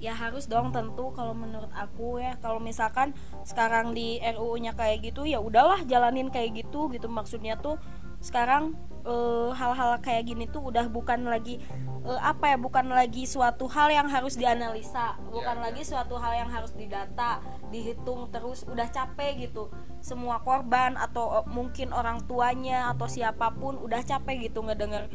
ya 0.00 0.16
harus 0.16 0.48
dong 0.48 0.72
tentu 0.72 1.12
kalau 1.12 1.36
menurut 1.36 1.68
aku 1.76 2.24
ya 2.24 2.32
kalau 2.40 2.56
misalkan 2.56 3.12
sekarang 3.44 3.92
di 3.92 4.16
RUU-nya 4.16 4.72
kayak 4.72 5.12
gitu 5.12 5.28
ya 5.28 5.44
udahlah 5.44 5.84
jalanin 5.84 6.32
kayak 6.32 6.64
gitu 6.64 6.88
gitu 6.88 7.04
maksudnya 7.06 7.60
tuh 7.60 7.76
sekarang 8.20 8.76
eh, 9.04 9.50
hal-hal 9.56 9.96
kayak 10.04 10.28
gini 10.28 10.44
tuh 10.44 10.68
udah 10.68 10.86
bukan 10.92 11.24
lagi 11.24 11.56
eh, 12.04 12.20
apa 12.20 12.52
ya 12.52 12.56
bukan 12.60 12.92
lagi 12.92 13.24
suatu 13.24 13.64
hal 13.68 13.88
yang 13.88 14.08
harus 14.08 14.36
dianalisa 14.36 15.16
bukan 15.32 15.56
Ya, 15.56 15.60
ya. 15.60 15.64
lagi 15.72 15.82
suatu 15.84 16.14
hal 16.20 16.32
yang 16.36 16.50
harus 16.52 16.72
didata 16.76 17.40
dihitung 17.72 18.28
terus 18.28 18.68
udah 18.68 18.88
capek 18.92 19.48
gitu. 19.48 19.72
Semua 20.04 20.40
korban 20.44 21.00
atau 21.00 21.40
eh, 21.40 21.46
mungkin 21.48 21.96
orang 21.96 22.24
tuanya 22.28 22.92
atau 22.92 23.08
siapa 23.08 23.56
pun 23.56 23.80
udah 23.80 24.04
capek 24.04 24.52
gitu 24.52 24.60
ngedenger 24.64 25.08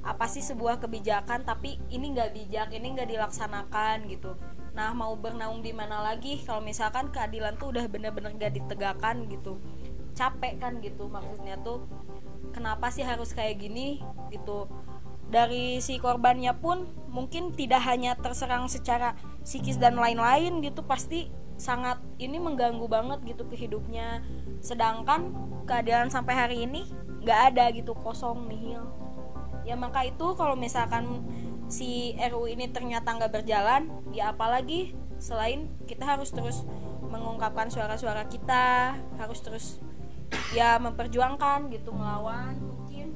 apa 0.00 0.24
sih 0.24 0.40
sebuah 0.40 0.80
kebijakan 0.80 1.44
tapi 1.44 1.76
ini 1.92 2.16
nggak 2.16 2.32
bijak 2.32 2.68
ini 2.72 2.92
nggak 2.96 3.08
dilaksanakan 3.08 4.08
gitu. 4.08 4.36
Nah 4.72 4.96
mau 4.96 5.12
bernaung 5.16 5.60
di 5.60 5.72
mana 5.76 6.00
lagi? 6.00 6.40
Kalau 6.44 6.64
misalkan 6.64 7.12
keadilan 7.12 7.56
tuh 7.60 7.74
udah 7.74 7.84
bener-bener 7.90 8.32
gak 8.38 8.54
ditegakkan 8.54 9.26
gitu. 9.28 9.58
Capek 10.14 10.56
kan 10.62 10.78
gitu 10.80 11.10
maksudnya 11.10 11.58
tuh 11.60 11.84
kenapa 12.50 12.90
sih 12.92 13.06
harus 13.06 13.32
kayak 13.32 13.62
gini 13.62 14.02
gitu. 14.30 14.66
Dari 15.30 15.78
si 15.78 16.02
korbannya 16.02 16.58
pun 16.58 16.90
mungkin 17.06 17.54
tidak 17.54 17.86
hanya 17.86 18.18
terserang 18.18 18.66
secara 18.66 19.14
psikis 19.46 19.78
dan 19.78 19.94
lain-lain 19.94 20.58
gitu 20.62 20.82
pasti 20.82 21.30
sangat 21.54 22.00
ini 22.18 22.40
mengganggu 22.40 22.88
banget 22.88 23.20
gitu 23.36 23.44
ke 23.44 23.52
hidupnya 23.52 24.24
sedangkan 24.64 25.30
keadaan 25.68 26.08
sampai 26.08 26.34
hari 26.34 26.56
ini 26.64 26.88
nggak 27.20 27.40
ada 27.54 27.70
gitu 27.70 27.94
kosong 27.94 28.48
nihil. 28.48 28.82
Ya 29.62 29.76
maka 29.76 30.02
itu 30.08 30.34
kalau 30.34 30.56
misalkan 30.58 31.22
si 31.70 32.18
RU 32.18 32.50
ini 32.50 32.66
ternyata 32.66 33.14
nggak 33.14 33.30
berjalan 33.30 33.86
ya 34.10 34.34
apalagi 34.34 34.98
selain 35.22 35.70
kita 35.86 36.02
harus 36.02 36.34
terus 36.34 36.66
mengungkapkan 37.06 37.68
suara-suara 37.68 38.26
kita 38.26 38.96
harus 39.20 39.38
terus 39.44 39.66
ya 40.50 40.78
memperjuangkan 40.82 41.70
gitu 41.70 41.90
melawan 41.94 42.58
mungkin. 42.58 43.14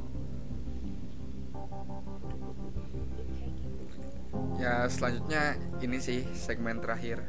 Ya 4.59 4.87
selanjutnya 4.87 5.59
ini 5.83 5.99
sih 5.99 6.23
segmen 6.35 6.79
terakhir. 6.79 7.23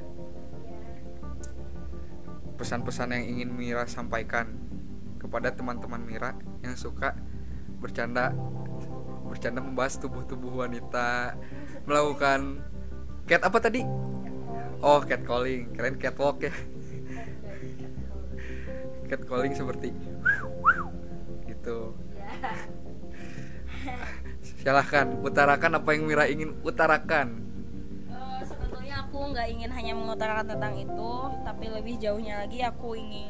Pesan-pesan 2.55 3.11
yang 3.11 3.25
ingin 3.35 3.51
Mira 3.51 3.83
sampaikan 3.83 4.55
Kepada 5.19 5.51
teman-teman 5.51 5.99
Mira 5.99 6.31
yang 6.63 6.79
suka 6.79 7.11
bercanda 7.83 8.31
Bercanda 9.27 9.59
membahas 9.59 9.99
tubuh-tubuh 9.99 10.63
wanita 10.63 11.35
Melakukan 11.83 12.63
Cat 13.27 13.43
apa 13.43 13.59
tadi? 13.59 13.83
Oh 14.79 15.03
catcalling 15.03 15.75
Keren 15.75 15.99
catwalk 15.99 16.47
ya 16.47 16.55
Catcalling 19.05 19.53
seperti 19.53 19.93
Gitu. 21.49 21.79
Silahkan 24.61 25.05
utarakan 25.21 25.77
apa 25.77 25.89
yang 25.93 26.09
Mira 26.09 26.25
ingin 26.25 26.57
utarakan. 26.65 27.41
Eh, 28.09 28.41
sebetulnya 28.45 29.05
aku 29.05 29.29
nggak 29.29 29.47
ingin 29.49 29.71
hanya 29.73 29.93
mengutarakan 29.93 30.57
tentang 30.57 30.73
itu 30.77 31.13
tapi 31.45 31.65
lebih 31.69 32.01
jauhnya 32.01 32.45
lagi 32.45 32.65
aku 32.65 32.97
ingin 32.97 33.29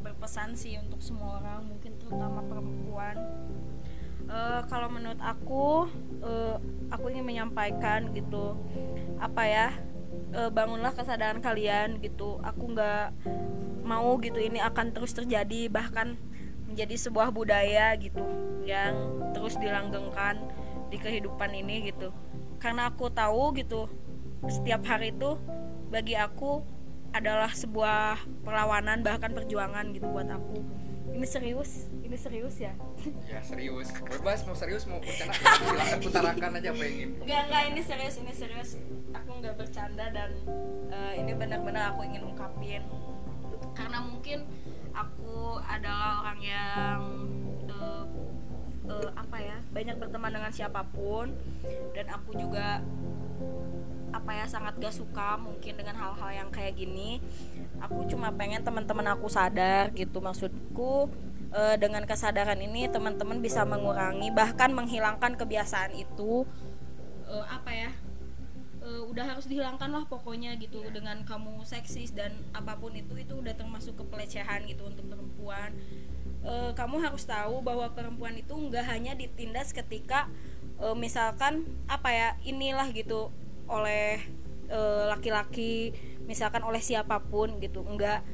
berpesan 0.00 0.56
sih 0.56 0.80
untuk 0.80 1.00
semua 1.04 1.40
orang 1.40 1.68
mungkin 1.68 1.96
terutama 2.00 2.40
perempuan. 2.44 3.16
Eh, 4.24 4.60
kalau 4.72 4.88
menurut 4.88 5.20
aku 5.20 5.84
eh, 6.24 6.56
aku 6.88 7.04
ingin 7.12 7.28
menyampaikan 7.28 8.08
gitu 8.16 8.56
apa 9.20 9.42
ya 9.44 9.68
eh, 10.32 10.48
bangunlah 10.48 10.96
kesadaran 10.96 11.44
kalian 11.44 12.00
gitu. 12.00 12.40
Aku 12.40 12.72
nggak 12.72 13.12
mau 13.84 14.16
gitu 14.18 14.40
ini 14.40 14.58
akan 14.58 14.96
terus 14.96 15.12
terjadi 15.12 15.68
bahkan 15.68 16.16
menjadi 16.64 16.96
sebuah 16.96 17.30
budaya 17.30 17.92
gitu 18.00 18.24
yang 18.64 18.96
terus 19.36 19.60
dilanggengkan 19.60 20.40
di 20.88 20.96
kehidupan 20.96 21.52
ini 21.52 21.92
gitu. 21.92 22.10
Karena 22.58 22.88
aku 22.88 23.12
tahu 23.12 23.52
gitu 23.60 23.86
setiap 24.48 24.82
hari 24.88 25.12
itu 25.12 25.36
bagi 25.92 26.16
aku 26.16 26.64
adalah 27.14 27.52
sebuah 27.52 28.24
perlawanan 28.42 29.04
bahkan 29.04 29.30
perjuangan 29.30 29.92
gitu 29.94 30.08
buat 30.10 30.26
aku. 30.26 30.58
Ini 31.14 31.26
serius 31.28 31.94
ini 32.14 32.22
serius 32.22 32.56
ya? 32.62 32.70
Ya 33.26 33.42
serius. 33.42 33.90
Bebas 34.06 34.46
mau 34.46 34.54
serius 34.54 34.86
mau 34.86 35.02
bercanda 35.02 35.34
Silahkan 35.66 35.98
utarakan 35.98 36.50
aja 36.62 36.70
apa 36.70 36.82
yang 36.86 36.94
ingin. 36.94 37.10
Enggak, 37.26 37.40
enggak, 37.50 37.62
ini 37.74 37.80
serius, 37.82 38.14
ini 38.22 38.32
serius. 38.34 38.70
Aku 39.10 39.30
nggak 39.42 39.54
bercanda 39.58 40.06
dan 40.14 40.30
eh, 40.94 41.12
ini 41.18 41.32
benar-benar 41.34 41.90
aku 41.90 42.06
ingin 42.06 42.22
ungkapin. 42.22 42.86
Karena 43.74 43.98
mungkin 44.00 44.46
aku 44.94 45.58
adalah 45.66 46.22
orang 46.22 46.40
yang 46.40 46.98
uh, 47.68 48.06
uh, 48.88 49.08
apa 49.18 49.36
ya 49.42 49.58
banyak 49.74 49.98
berteman 49.98 50.32
dengan 50.32 50.52
siapa 50.54 50.86
pun. 50.94 51.34
Dan 51.92 52.06
aku 52.08 52.38
juga 52.38 52.80
apa 54.14 54.30
ya 54.30 54.46
sangat 54.46 54.78
gak 54.78 54.94
suka 54.94 55.34
mungkin 55.42 55.74
dengan 55.74 55.98
hal-hal 55.98 56.30
yang 56.30 56.48
kayak 56.54 56.78
gini. 56.78 57.18
Aku 57.82 58.06
cuma 58.06 58.30
pengen 58.30 58.62
teman-teman 58.62 59.10
aku 59.10 59.26
sadar 59.26 59.90
gitu. 59.98 60.22
Maksudku 60.22 61.10
uh, 61.50 61.76
dengan 61.76 62.06
kesadaran 62.06 62.58
ini 62.62 62.86
teman-teman 62.86 63.42
bisa 63.42 63.66
mengurangi 63.66 64.30
bahkan 64.30 64.70
menghilangkan 64.70 65.34
kebiasaan 65.34 65.98
itu. 65.98 66.46
Uh, 67.26 67.42
apa 67.50 67.72
ya 67.74 67.90
udah 69.14 69.30
harus 69.30 69.46
dihilangkan 69.46 69.94
lah 69.94 70.04
pokoknya 70.10 70.58
gitu 70.58 70.82
yeah. 70.82 70.90
dengan 70.90 71.22
kamu 71.22 71.62
seksis 71.62 72.10
dan 72.10 72.34
apa 72.50 72.74
pun 72.74 72.90
itu 72.98 73.14
itu 73.14 73.38
udah 73.38 73.54
termasuk 73.54 73.94
kepelecehan 73.94 74.66
gitu 74.66 74.90
untuk 74.90 75.06
perempuan. 75.06 75.70
Uh, 76.42 76.74
kamu 76.74 76.98
harus 76.98 77.22
tahu 77.22 77.62
bahwa 77.62 77.86
perempuan 77.94 78.34
itu 78.34 78.50
nggak 78.50 78.82
hanya 78.90 79.14
ditindas 79.14 79.70
ketika 79.70 80.26
uh, 80.82 80.98
misalkan 80.98 81.62
apa 81.86 82.10
ya 82.10 82.28
inilah 82.42 82.90
gitu 82.90 83.30
oleh 83.70 84.18
laki-laki 85.14 85.92
uh, 85.94 86.26
misalkan 86.26 86.64
oleh 86.64 86.82
siapa 86.82 87.20
pun 87.22 87.62
gitu 87.62 87.86
enggak 87.86 88.24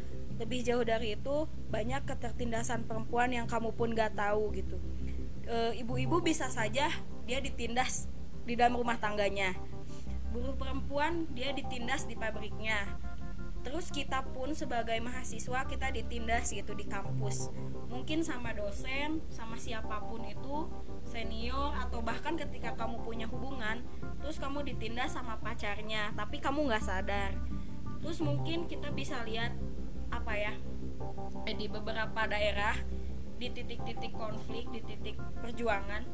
lebih 0.40 0.64
jauh 0.64 0.80
dari 0.80 1.18
itu 1.18 1.44
banyak 1.68 2.08
ketertindasan 2.08 2.88
perempuan 2.88 3.28
yang 3.28 3.44
kamu 3.44 3.76
pun 3.76 3.92
nggak 3.92 4.16
tahu 4.16 4.48
gitu. 4.56 4.80
Ibu-ibu 5.50 6.22
bisa 6.22 6.48
saja 6.48 6.88
dia 7.28 7.38
ditindas 7.42 8.08
di 8.48 8.54
dalam 8.56 8.78
rumah 8.78 8.96
tangganya 8.96 9.52
buruh 10.30 10.54
perempuan 10.54 11.26
dia 11.34 11.50
ditindas 11.50 12.06
di 12.06 12.14
pabriknya. 12.14 12.86
Terus 13.60 13.92
kita 13.92 14.24
pun 14.32 14.56
sebagai 14.56 14.96
mahasiswa 15.04 15.68
kita 15.68 15.92
ditindas 15.92 16.48
gitu 16.48 16.72
di 16.72 16.88
kampus. 16.88 17.52
Mungkin 17.92 18.24
sama 18.24 18.56
dosen 18.56 19.20
sama 19.28 19.60
siapa 19.60 20.00
pun 20.08 20.24
itu 20.24 20.70
senior 21.04 21.76
atau 21.76 22.00
bahkan 22.00 22.40
ketika 22.40 22.72
kamu 22.72 23.04
punya 23.04 23.26
hubungan 23.28 23.84
terus 24.24 24.40
kamu 24.40 24.64
ditindas 24.64 25.12
sama 25.12 25.36
pacarnya 25.44 26.16
tapi 26.16 26.40
kamu 26.40 26.72
nggak 26.72 26.84
sadar. 26.84 27.36
Terus 28.00 28.24
mungkin 28.24 28.64
kita 28.64 28.88
bisa 28.96 29.20
lihat 29.28 29.52
apa 30.08 30.32
ya 30.40 30.54
eh, 31.44 31.54
di 31.54 31.68
beberapa 31.68 32.24
daerah 32.24 32.74
di 33.40 33.48
titik-titik 33.48 34.12
konflik 34.12 34.68
di 34.68 34.84
titik 34.84 35.16
perjuangan 35.40 36.04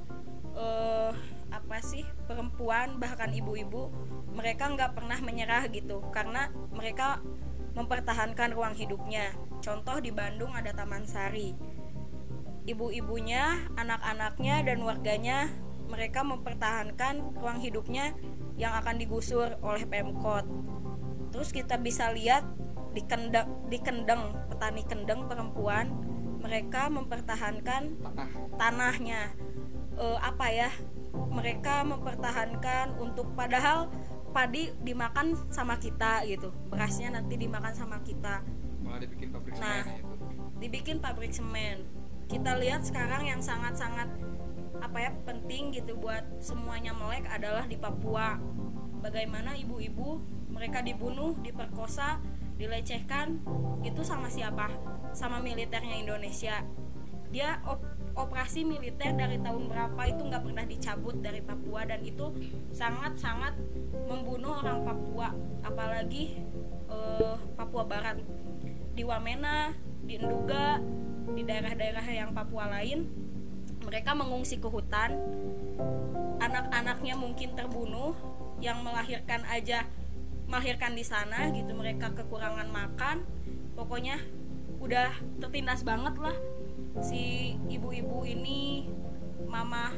uh, 0.55 1.11
apa 1.51 1.79
sih 1.83 2.03
perempuan 2.27 2.99
bahkan 2.99 3.31
ibu-ibu 3.31 3.91
mereka 4.35 4.69
nggak 4.69 4.93
pernah 4.97 5.19
menyerah 5.23 5.67
gitu. 5.73 6.05
Karena 6.13 6.53
mereka 6.75 7.25
mempertahankan 7.77 8.57
ruang 8.57 8.77
hidupnya. 8.77 9.37
Contoh 9.61 10.01
di 10.01 10.13
Bandung 10.13 10.53
ada 10.53 10.73
Taman 10.73 11.05
Sari. 11.05 11.57
Ibu-ibunya 12.67 13.71
anak-anaknya 13.79 14.67
dan 14.67 14.83
warganya 14.83 15.49
mereka 15.87 16.27
mempertahankan 16.27 17.39
ruang 17.39 17.63
hidupnya 17.63 18.17
yang 18.59 18.75
akan 18.75 18.99
digusur 18.99 19.55
oleh 19.63 19.87
Pemkot. 19.87 20.45
Terus 21.31 21.53
kita 21.55 21.79
bisa 21.79 22.11
lihat 22.11 22.43
di 22.97 23.05
kendeng 23.05 23.69
di 23.69 23.77
kendeng 23.77 24.33
petani 24.49 24.83
kendeng 24.89 25.29
perempuan 25.29 25.93
mereka 26.41 26.89
mempertahankan 26.89 28.01
tanahnya 28.57 29.37
uh, 29.97 30.19
apa 30.21 30.47
ya 30.53 30.71
mereka 31.33 31.85
mempertahankan 31.85 32.97
untuk 33.01 33.33
padahal 33.37 33.89
padi 34.33 34.73
dimakan 34.85 35.37
sama 35.49 35.81
kita 35.81 36.25
gitu. 36.29 36.53
Berasnya 36.69 37.13
nanti 37.13 37.41
dimakan 37.41 37.73
sama 37.73 38.01
kita. 38.05 38.45
Malah 38.85 39.01
dibikin 39.03 39.33
pabrik 39.33 39.57
nah, 39.57 39.83
semen 39.83 40.01
itu 40.01 40.17
dibikin 40.61 40.99
pabrik 41.01 41.33
semen. 41.33 41.85
Kita 42.27 42.59
lihat 42.59 42.83
sekarang 42.83 43.29
yang 43.29 43.41
sangat-sangat 43.41 44.09
apa 44.77 44.99
ya 44.99 45.11
penting 45.25 45.73
gitu 45.73 45.97
buat 45.97 46.25
semuanya 46.43 46.93
melek 46.97 47.29
adalah 47.29 47.65
di 47.69 47.79
Papua. 47.79 48.41
Bagaimana 49.01 49.55
ibu-ibu 49.55 50.19
mereka 50.51 50.83
dibunuh 50.83 51.37
diperkosa 51.45 52.19
dilecehkan 52.57 53.45
itu 53.85 54.03
sama 54.03 54.27
siapa? 54.33 54.73
Sama 55.13 55.39
militernya 55.39 56.01
Indonesia. 56.03 56.65
Dia 57.31 57.61
op 57.69 57.85
operasi 58.17 58.65
militer 58.65 59.13
dari 59.13 59.37
tahun 59.45 59.69
berapa 59.69 60.01
itu 60.09 60.25
nggak 60.25 60.43
pernah 60.43 60.65
dicabut 60.65 61.17
dari 61.21 61.45
Papua 61.45 61.85
dan 61.85 62.01
itu 62.01 62.33
sangat-sangat 62.73 63.53
membunuh 64.09 64.57
orang 64.57 64.81
Papua 64.89 65.29
apalagi 65.61 66.41
uh, 66.89 67.37
Papua 67.55 67.85
Barat. 67.85 68.17
Di 68.97 69.05
Wamena 69.05 69.77
di 70.09 70.17
Nduga 70.17 70.81
di 71.37 71.45
daerah-daerah 71.45 72.07
yang 72.09 72.33
Papua 72.33 72.73
lain 72.73 73.05
mereka 73.85 74.17
mengungsi 74.17 74.57
ke 74.57 74.69
hutan. 74.73 75.13
Anak-anaknya 76.41 77.21
mungkin 77.21 77.53
terbunuh 77.53 78.17
yang 78.65 78.81
melahirkan 78.81 79.45
aja 79.53 79.85
melahirkan 80.49 80.97
di 80.97 81.05
sana 81.05 81.53
gitu 81.53 81.77
mereka 81.77 82.17
kekurangan 82.17 82.73
makan. 82.73 83.29
Pokoknya 83.77 84.17
udah 84.81 85.13
tertindas 85.37 85.85
banget 85.85 86.17
lah 86.17 86.37
si 87.05 87.55
ibu-ibu 87.69 88.25
ini 88.25 88.89
mama 89.47 89.93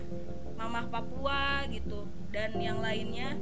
mama 0.58 0.90
Papua 0.90 1.66
gitu 1.70 2.10
dan 2.34 2.58
yang 2.58 2.82
lainnya. 2.82 3.38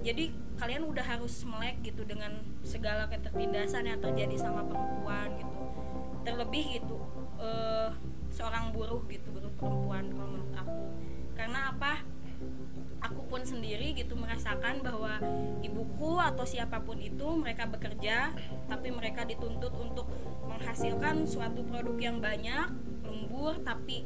Jadi 0.00 0.32
kalian 0.56 0.88
udah 0.88 1.04
harus 1.04 1.44
melek 1.44 1.78
gitu 1.84 2.02
dengan 2.08 2.40
segala 2.64 3.06
ketertindasan 3.06 3.86
yang 3.86 4.00
terjadi 4.00 4.36
sama 4.40 4.64
perempuan 4.64 5.36
gitu. 5.36 5.58
Terlebih 6.24 6.64
gitu 6.80 6.96
uh, 7.38 7.92
seorang 8.32 8.72
buruh 8.72 9.04
gitu 9.08 9.28
buruh 9.32 9.52
perempuan 9.56 10.08
kalau 10.12 10.28
menurut 10.32 10.54
aku. 10.56 10.84
Karena 11.36 11.72
apa 11.76 12.02
pun 13.28 13.44
sendiri 13.44 13.92
gitu 13.92 14.16
merasakan 14.16 14.80
bahwa 14.80 15.20
ibuku 15.60 16.16
atau 16.18 16.48
siapa 16.48 16.80
pun 16.82 16.98
itu 16.98 17.28
mereka 17.36 17.68
bekerja 17.68 18.32
tapi 18.66 18.88
mereka 18.88 19.28
dituntut 19.28 19.70
untuk 19.76 20.08
menghasilkan 20.48 21.28
suatu 21.28 21.62
produk 21.68 21.96
yang 22.00 22.18
banyak 22.18 22.72
lembur 23.04 23.60
tapi 23.62 24.04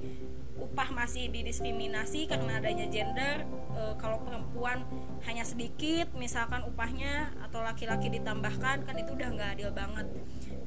upah 0.63 0.95
masih 0.95 1.33
didiskriminasi 1.33 2.31
karena 2.31 2.63
adanya 2.63 2.87
gender. 2.87 3.43
E, 3.75 3.83
kalau 3.99 4.23
perempuan 4.23 4.87
hanya 5.27 5.43
sedikit 5.43 6.13
misalkan 6.15 6.63
upahnya 6.63 7.35
atau 7.43 7.65
laki-laki 7.65 8.13
ditambahkan 8.13 8.87
kan 8.87 8.95
itu 8.95 9.11
udah 9.17 9.29
nggak 9.33 9.51
adil 9.59 9.71
banget. 9.75 10.07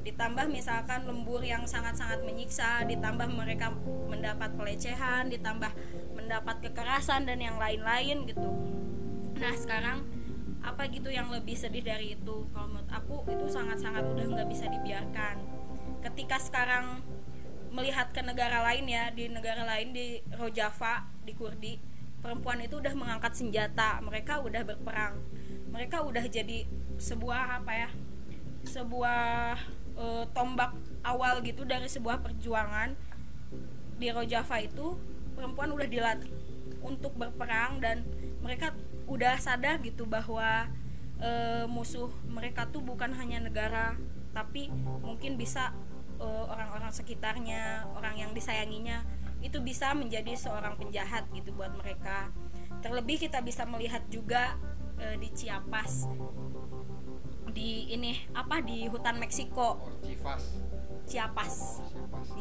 Ditambah 0.04 0.52
misalkan 0.52 1.08
lembur 1.08 1.42
yang 1.42 1.66
sangat-sangat 1.66 2.22
menyiksa 2.28 2.86
ditambah 2.86 3.26
mereka 3.32 3.74
mendapat 4.10 4.54
pelecehan 4.54 5.32
ditambah 5.32 5.72
mendapat 6.26 6.58
kekerasan 6.66 7.30
dan 7.30 7.38
yang 7.38 7.62
lain-lain 7.62 8.26
gitu. 8.26 8.50
Nah 9.38 9.54
sekarang 9.54 10.02
apa 10.66 10.90
gitu 10.90 11.14
yang 11.14 11.30
lebih 11.30 11.54
sedih 11.54 11.86
dari 11.86 12.18
itu? 12.18 12.50
Kalau 12.50 12.66
menurut 12.66 12.90
aku 12.90 13.22
itu 13.30 13.46
sangat-sangat 13.46 14.02
udah 14.02 14.26
nggak 14.34 14.50
bisa 14.50 14.66
dibiarkan. 14.66 15.38
Ketika 16.02 16.42
sekarang 16.42 17.06
melihat 17.70 18.10
ke 18.10 18.26
negara 18.26 18.66
lain 18.66 18.90
ya 18.90 19.14
di 19.14 19.30
negara 19.30 19.62
lain 19.62 19.94
di 19.94 20.18
Rojava 20.34 21.06
di 21.22 21.38
Kurdi 21.38 21.78
perempuan 22.26 22.58
itu 22.66 22.82
udah 22.82 22.96
mengangkat 22.98 23.38
senjata 23.38 24.02
mereka 24.02 24.42
udah 24.42 24.66
berperang. 24.66 25.22
Mereka 25.70 26.02
udah 26.02 26.26
jadi 26.26 26.66
sebuah 26.98 27.62
apa 27.62 27.74
ya 27.86 27.90
sebuah 28.66 29.54
e, 29.94 30.06
tombak 30.34 30.74
awal 31.06 31.46
gitu 31.46 31.62
dari 31.70 31.86
sebuah 31.86 32.26
perjuangan 32.26 32.98
di 34.02 34.10
Rojava 34.10 34.58
itu 34.58 34.98
perempuan 35.36 35.70
udah 35.76 35.86
dilatih 35.86 36.32
untuk 36.82 37.14
berperang 37.20 37.84
dan 37.84 38.08
mereka 38.40 38.72
udah 39.06 39.38
sadar 39.38 39.82
gitu 39.84 40.08
bahwa 40.10 40.70
e, 41.22 41.30
musuh 41.70 42.10
mereka 42.26 42.66
tuh 42.70 42.82
bukan 42.82 43.14
hanya 43.14 43.44
negara 43.44 44.00
tapi 44.34 44.68
mungkin 45.04 45.38
bisa 45.40 45.72
orang 46.16 46.48
orang-orang 46.48 46.92
sekitarnya 46.96 47.92
orang 47.92 48.16
yang 48.16 48.32
disayanginya 48.32 49.04
itu 49.44 49.60
bisa 49.60 49.92
menjadi 49.92 50.32
seorang 50.40 50.80
penjahat 50.80 51.28
gitu 51.36 51.52
buat 51.54 51.76
mereka. 51.76 52.32
Terlebih 52.80 53.28
kita 53.28 53.44
bisa 53.44 53.68
melihat 53.68 54.02
juga 54.08 54.56
e, 54.96 55.20
di 55.20 55.30
Chiapas 55.36 56.08
di 57.56 57.88
ini 57.88 58.12
apa 58.36 58.60
di 58.60 58.84
hutan 58.92 59.16
Meksiko. 59.16 59.80
Chiapas. 61.08 61.80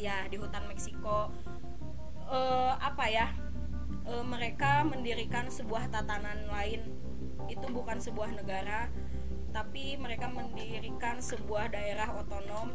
Ya 0.00 0.26
di 0.26 0.40
hutan 0.40 0.66
Meksiko 0.66 1.30
uh, 2.34 2.74
apa 2.82 3.04
ya 3.06 3.26
uh, 4.10 4.24
mereka 4.26 4.82
mendirikan 4.82 5.46
sebuah 5.48 5.88
tatanan 5.94 6.50
lain. 6.50 6.82
Itu 7.46 7.70
bukan 7.70 8.02
sebuah 8.02 8.34
negara 8.34 8.90
tapi 9.54 9.94
mereka 9.94 10.26
mendirikan 10.26 11.22
sebuah 11.22 11.70
daerah 11.70 12.10
otonom. 12.18 12.74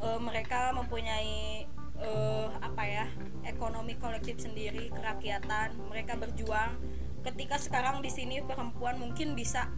Uh, 0.00 0.16
mereka 0.22 0.72
mempunyai 0.72 1.66
uh, 2.00 2.48
apa 2.62 2.82
ya 2.86 3.06
ekonomi 3.44 3.98
kolektif 3.98 4.38
sendiri 4.38 4.88
kerakyatan. 4.94 5.74
Mereka 5.90 6.16
berjuang. 6.16 6.78
Ketika 7.20 7.60
sekarang 7.60 8.00
di 8.00 8.08
sini 8.08 8.40
perempuan 8.40 8.96
mungkin 8.96 9.36
bisa 9.36 9.68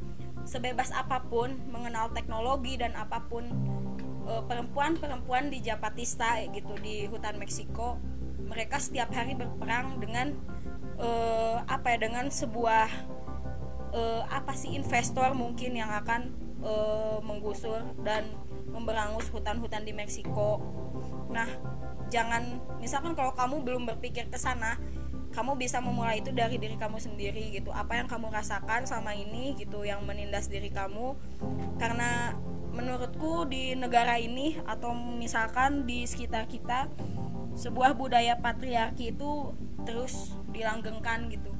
sebebas 0.46 0.94
apa 0.94 1.26
pun 1.26 1.58
mengenal 1.70 2.14
teknologi 2.14 2.78
dan 2.78 2.94
apa 2.94 3.26
pun 3.26 3.50
perempuan-perempuan 4.22 5.50
di 5.50 5.58
Japatista 5.58 6.38
gitu 6.54 6.78
di 6.78 7.10
hutan 7.10 7.42
Meksiko 7.42 7.98
mereka 8.52 8.76
setiap 8.76 9.08
hari 9.16 9.32
berperang 9.32 9.96
dengan 9.96 10.36
uh, 11.00 11.64
apa 11.64 11.96
ya 11.96 12.04
dengan 12.04 12.28
sebuah 12.28 12.92
uh, 13.96 14.22
apa 14.28 14.52
sih 14.52 14.76
investor 14.76 15.32
mungkin 15.32 15.72
yang 15.72 15.88
akan 15.88 16.28
uh, 16.60 17.16
menggusur 17.24 17.80
dan 18.04 18.28
memberangus 18.68 19.28
hutan-hutan 19.32 19.84
di 19.88 19.96
Meksiko. 19.96 20.60
Nah, 21.32 21.48
jangan 22.12 22.60
misalkan 22.76 23.16
kalau 23.16 23.32
kamu 23.32 23.64
belum 23.64 23.82
berpikir 23.88 24.28
ke 24.28 24.36
sana, 24.36 24.76
kamu 25.32 25.56
bisa 25.56 25.80
memulai 25.80 26.20
itu 26.20 26.32
dari 26.32 26.60
diri 26.60 26.76
kamu 26.76 27.00
sendiri 27.00 27.52
gitu. 27.52 27.72
Apa 27.72 28.00
yang 28.00 28.08
kamu 28.08 28.32
rasakan 28.32 28.84
selama 28.84 29.16
ini 29.16 29.56
gitu 29.56 29.84
yang 29.84 30.04
menindas 30.04 30.48
diri 30.48 30.68
kamu 30.68 31.16
karena 31.76 32.36
menurutku 32.72 33.44
di 33.44 33.76
negara 33.76 34.16
ini 34.16 34.56
atau 34.64 34.96
misalkan 34.96 35.84
di 35.84 36.08
sekitar 36.08 36.48
kita 36.48 36.88
sebuah 37.54 37.96
budaya 37.96 38.38
patriarki 38.40 39.12
itu 39.12 39.52
terus 39.84 40.32
dilanggengkan 40.50 41.28
gitu. 41.28 41.50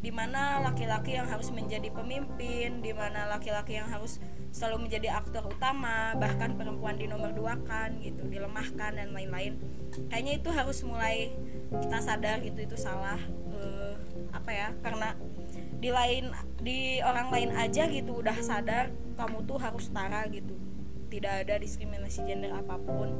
Di 0.00 0.08
mana 0.08 0.64
laki-laki 0.64 1.12
yang 1.12 1.28
harus 1.28 1.52
menjadi 1.52 1.92
pemimpin 1.92 2.80
di 2.80 2.92
mana 2.96 3.28
laki-laki 3.28 3.76
yang 3.76 3.88
harus 3.92 4.16
selalu 4.48 4.88
menjadi 4.88 5.12
aktor 5.12 5.44
utama 5.44 6.16
bahkan 6.16 6.56
perempuan 6.56 6.96
di 6.96 7.04
nomor 7.04 7.36
dua 7.36 7.60
kan 7.68 8.00
gitu 8.00 8.24
dilemahkan 8.24 8.96
dan 8.96 9.12
lain-lain. 9.12 9.60
Kayaknya 10.08 10.32
itu 10.40 10.48
harus 10.48 10.78
mulai 10.88 11.36
kita 11.68 11.98
sadar 12.00 12.40
gitu 12.40 12.64
itu 12.64 12.76
salah. 12.80 13.20
Uh, 13.52 13.92
apa 14.32 14.50
ya 14.54 14.68
karena 14.80 15.18
di 15.80 15.90
lain 15.92 16.32
di 16.60 17.00
orang 17.00 17.28
lain 17.32 17.50
aja 17.56 17.88
gitu 17.88 18.20
udah 18.20 18.36
sadar 18.40 18.92
kamu 19.16 19.44
tuh 19.44 19.58
harus 19.60 19.88
setara 19.88 20.24
gitu 20.32 20.54
tidak 21.10 21.44
ada 21.44 21.58
diskriminasi 21.58 22.24
gender 22.24 22.54
apa 22.54 22.78
pun. 22.78 23.10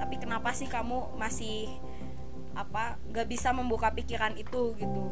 Tapi 0.00 0.16
kenapa 0.18 0.50
sih 0.56 0.66
kamu 0.66 1.14
masih 1.20 1.68
apa 2.56 2.96
gak 3.12 3.28
bisa 3.28 3.52
membuka 3.52 3.92
pikiran 3.92 4.34
itu 4.40 4.74
gitu? 4.80 5.04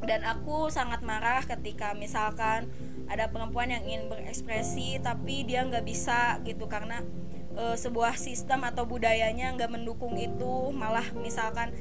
Dan 0.00 0.24
aku 0.24 0.72
sangat 0.72 1.04
marah 1.04 1.44
ketika 1.44 1.92
misalkan 1.92 2.72
ada 3.04 3.28
perempuan 3.28 3.68
yang 3.68 3.84
ingin 3.84 4.08
berekspresi 4.08 4.96
tapi 5.04 5.44
dia 5.44 5.60
nggak 5.68 5.84
bisa 5.84 6.40
gitu. 6.48 6.64
Karena 6.64 7.04
e, 7.52 7.76
sebuah 7.76 8.16
sistem 8.16 8.64
atau 8.64 8.88
budayanya 8.88 9.52
nggak 9.52 9.68
mendukung 9.68 10.16
itu. 10.16 10.72
Malah 10.72 11.04
misalkan 11.20 11.76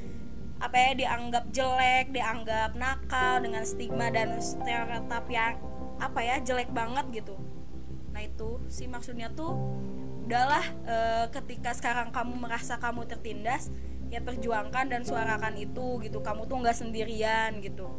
apa 0.60 0.76
ya 0.76 0.92
dianggap 0.92 1.56
jelek 1.56 2.12
dianggap 2.12 2.76
nakal 2.76 3.39
dengan 3.39 3.63
stigma 3.63 4.12
dan 4.12 4.36
stereotip 4.44 5.24
yang 5.32 5.56
apa 6.04 6.20
ya 6.20 6.36
jelek 6.44 6.68
banget 6.76 7.24
gitu 7.24 7.39
itu 8.21 8.60
sih 8.67 8.86
maksudnya 8.86 9.32
tuh 9.32 9.55
udahlah 10.29 10.62
e, 10.86 10.95
ketika 11.34 11.73
sekarang 11.73 12.13
kamu 12.13 12.38
merasa 12.38 12.77
kamu 12.77 13.10
tertindas 13.10 13.73
ya 14.13 14.21
perjuangkan 14.21 14.86
dan 14.86 15.01
suarakan 15.01 15.58
itu 15.58 15.97
gitu. 16.05 16.21
Kamu 16.21 16.45
tuh 16.45 16.62
nggak 16.62 16.77
sendirian 16.77 17.58
gitu. 17.65 17.89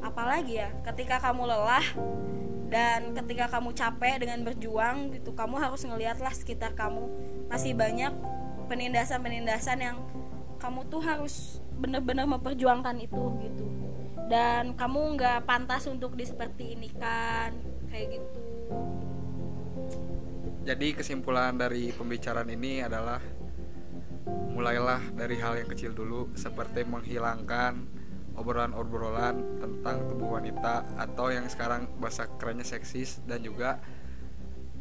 Apalagi 0.00 0.56
ya 0.56 0.72
ketika 0.88 1.20
kamu 1.20 1.52
lelah 1.52 1.84
dan 2.72 3.12
ketika 3.12 3.52
kamu 3.52 3.76
capek 3.76 4.24
dengan 4.24 4.40
berjuang 4.40 5.12
gitu 5.12 5.36
kamu 5.36 5.60
harus 5.60 5.84
ngelihatlah 5.84 6.32
sekitar 6.32 6.72
kamu. 6.72 7.04
Masih 7.52 7.76
banyak 7.76 8.16
penindasan-penindasan 8.72 9.84
yang 9.84 9.96
kamu 10.56 10.88
tuh 10.88 11.04
harus 11.04 11.60
bener-bener 11.76 12.24
memperjuangkan 12.24 12.96
itu 13.04 13.22
gitu. 13.44 13.68
Dan 14.32 14.72
kamu 14.80 15.20
nggak 15.20 15.44
pantas 15.44 15.84
untuk 15.92 16.16
di 16.16 16.24
seperti 16.24 16.72
ini 16.72 16.88
kan 16.96 17.52
kayak 17.92 18.16
gitu 18.16 18.40
jadi 20.60 20.92
kesimpulan 20.92 21.56
dari 21.56 21.88
pembicaraan 21.92 22.48
ini 22.52 22.84
adalah 22.84 23.20
mulailah 24.28 25.00
dari 25.16 25.40
hal 25.40 25.56
yang 25.56 25.68
kecil 25.72 25.96
dulu 25.96 26.36
seperti 26.36 26.84
menghilangkan 26.84 27.88
obrolan-obrolan 28.36 29.60
tentang 29.60 30.04
tubuh 30.08 30.36
wanita 30.36 30.84
atau 31.00 31.32
yang 31.32 31.48
sekarang 31.48 31.88
bahasa 31.96 32.28
kerennya 32.36 32.64
seksis 32.64 33.24
dan 33.24 33.40
juga 33.40 33.80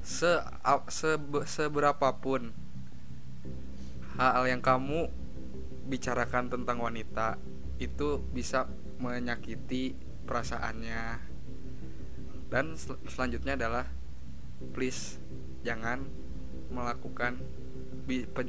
se, 0.03 0.39
se 0.91 1.15
seberapapun 1.47 2.51
hal 4.19 4.43
yang 4.47 4.59
kamu 4.59 5.07
bicarakan 5.87 6.51
tentang 6.51 6.83
wanita 6.83 7.39
itu 7.79 8.19
bisa 8.35 8.67
menyakiti 8.99 9.95
perasaannya. 10.27 11.31
Dan 12.51 12.75
sel 12.75 12.99
selanjutnya 13.07 13.55
adalah 13.55 13.87
please 14.75 15.17
jangan 15.63 16.05
melakukan 16.69 17.41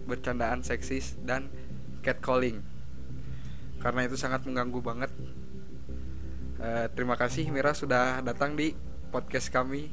bercandaan 0.09 0.65
seksis 0.65 1.17
dan 1.21 1.49
catcalling. 2.01 2.65
Karena 3.81 4.05
itu 4.05 4.17
sangat 4.17 4.45
mengganggu 4.45 4.81
banget. 4.81 5.13
Uh, 6.61 6.93
terima 6.93 7.17
kasih 7.17 7.49
Mira 7.49 7.73
sudah 7.73 8.21
datang 8.21 8.53
di 8.57 8.77
podcast 9.09 9.49
kami. 9.49 9.89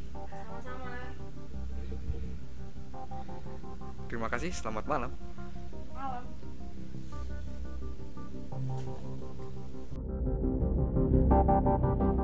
Terima 4.07 4.31
kasih 4.31 4.51
selamat 4.55 4.85
malam. 4.87 5.11
Malam 11.27 12.15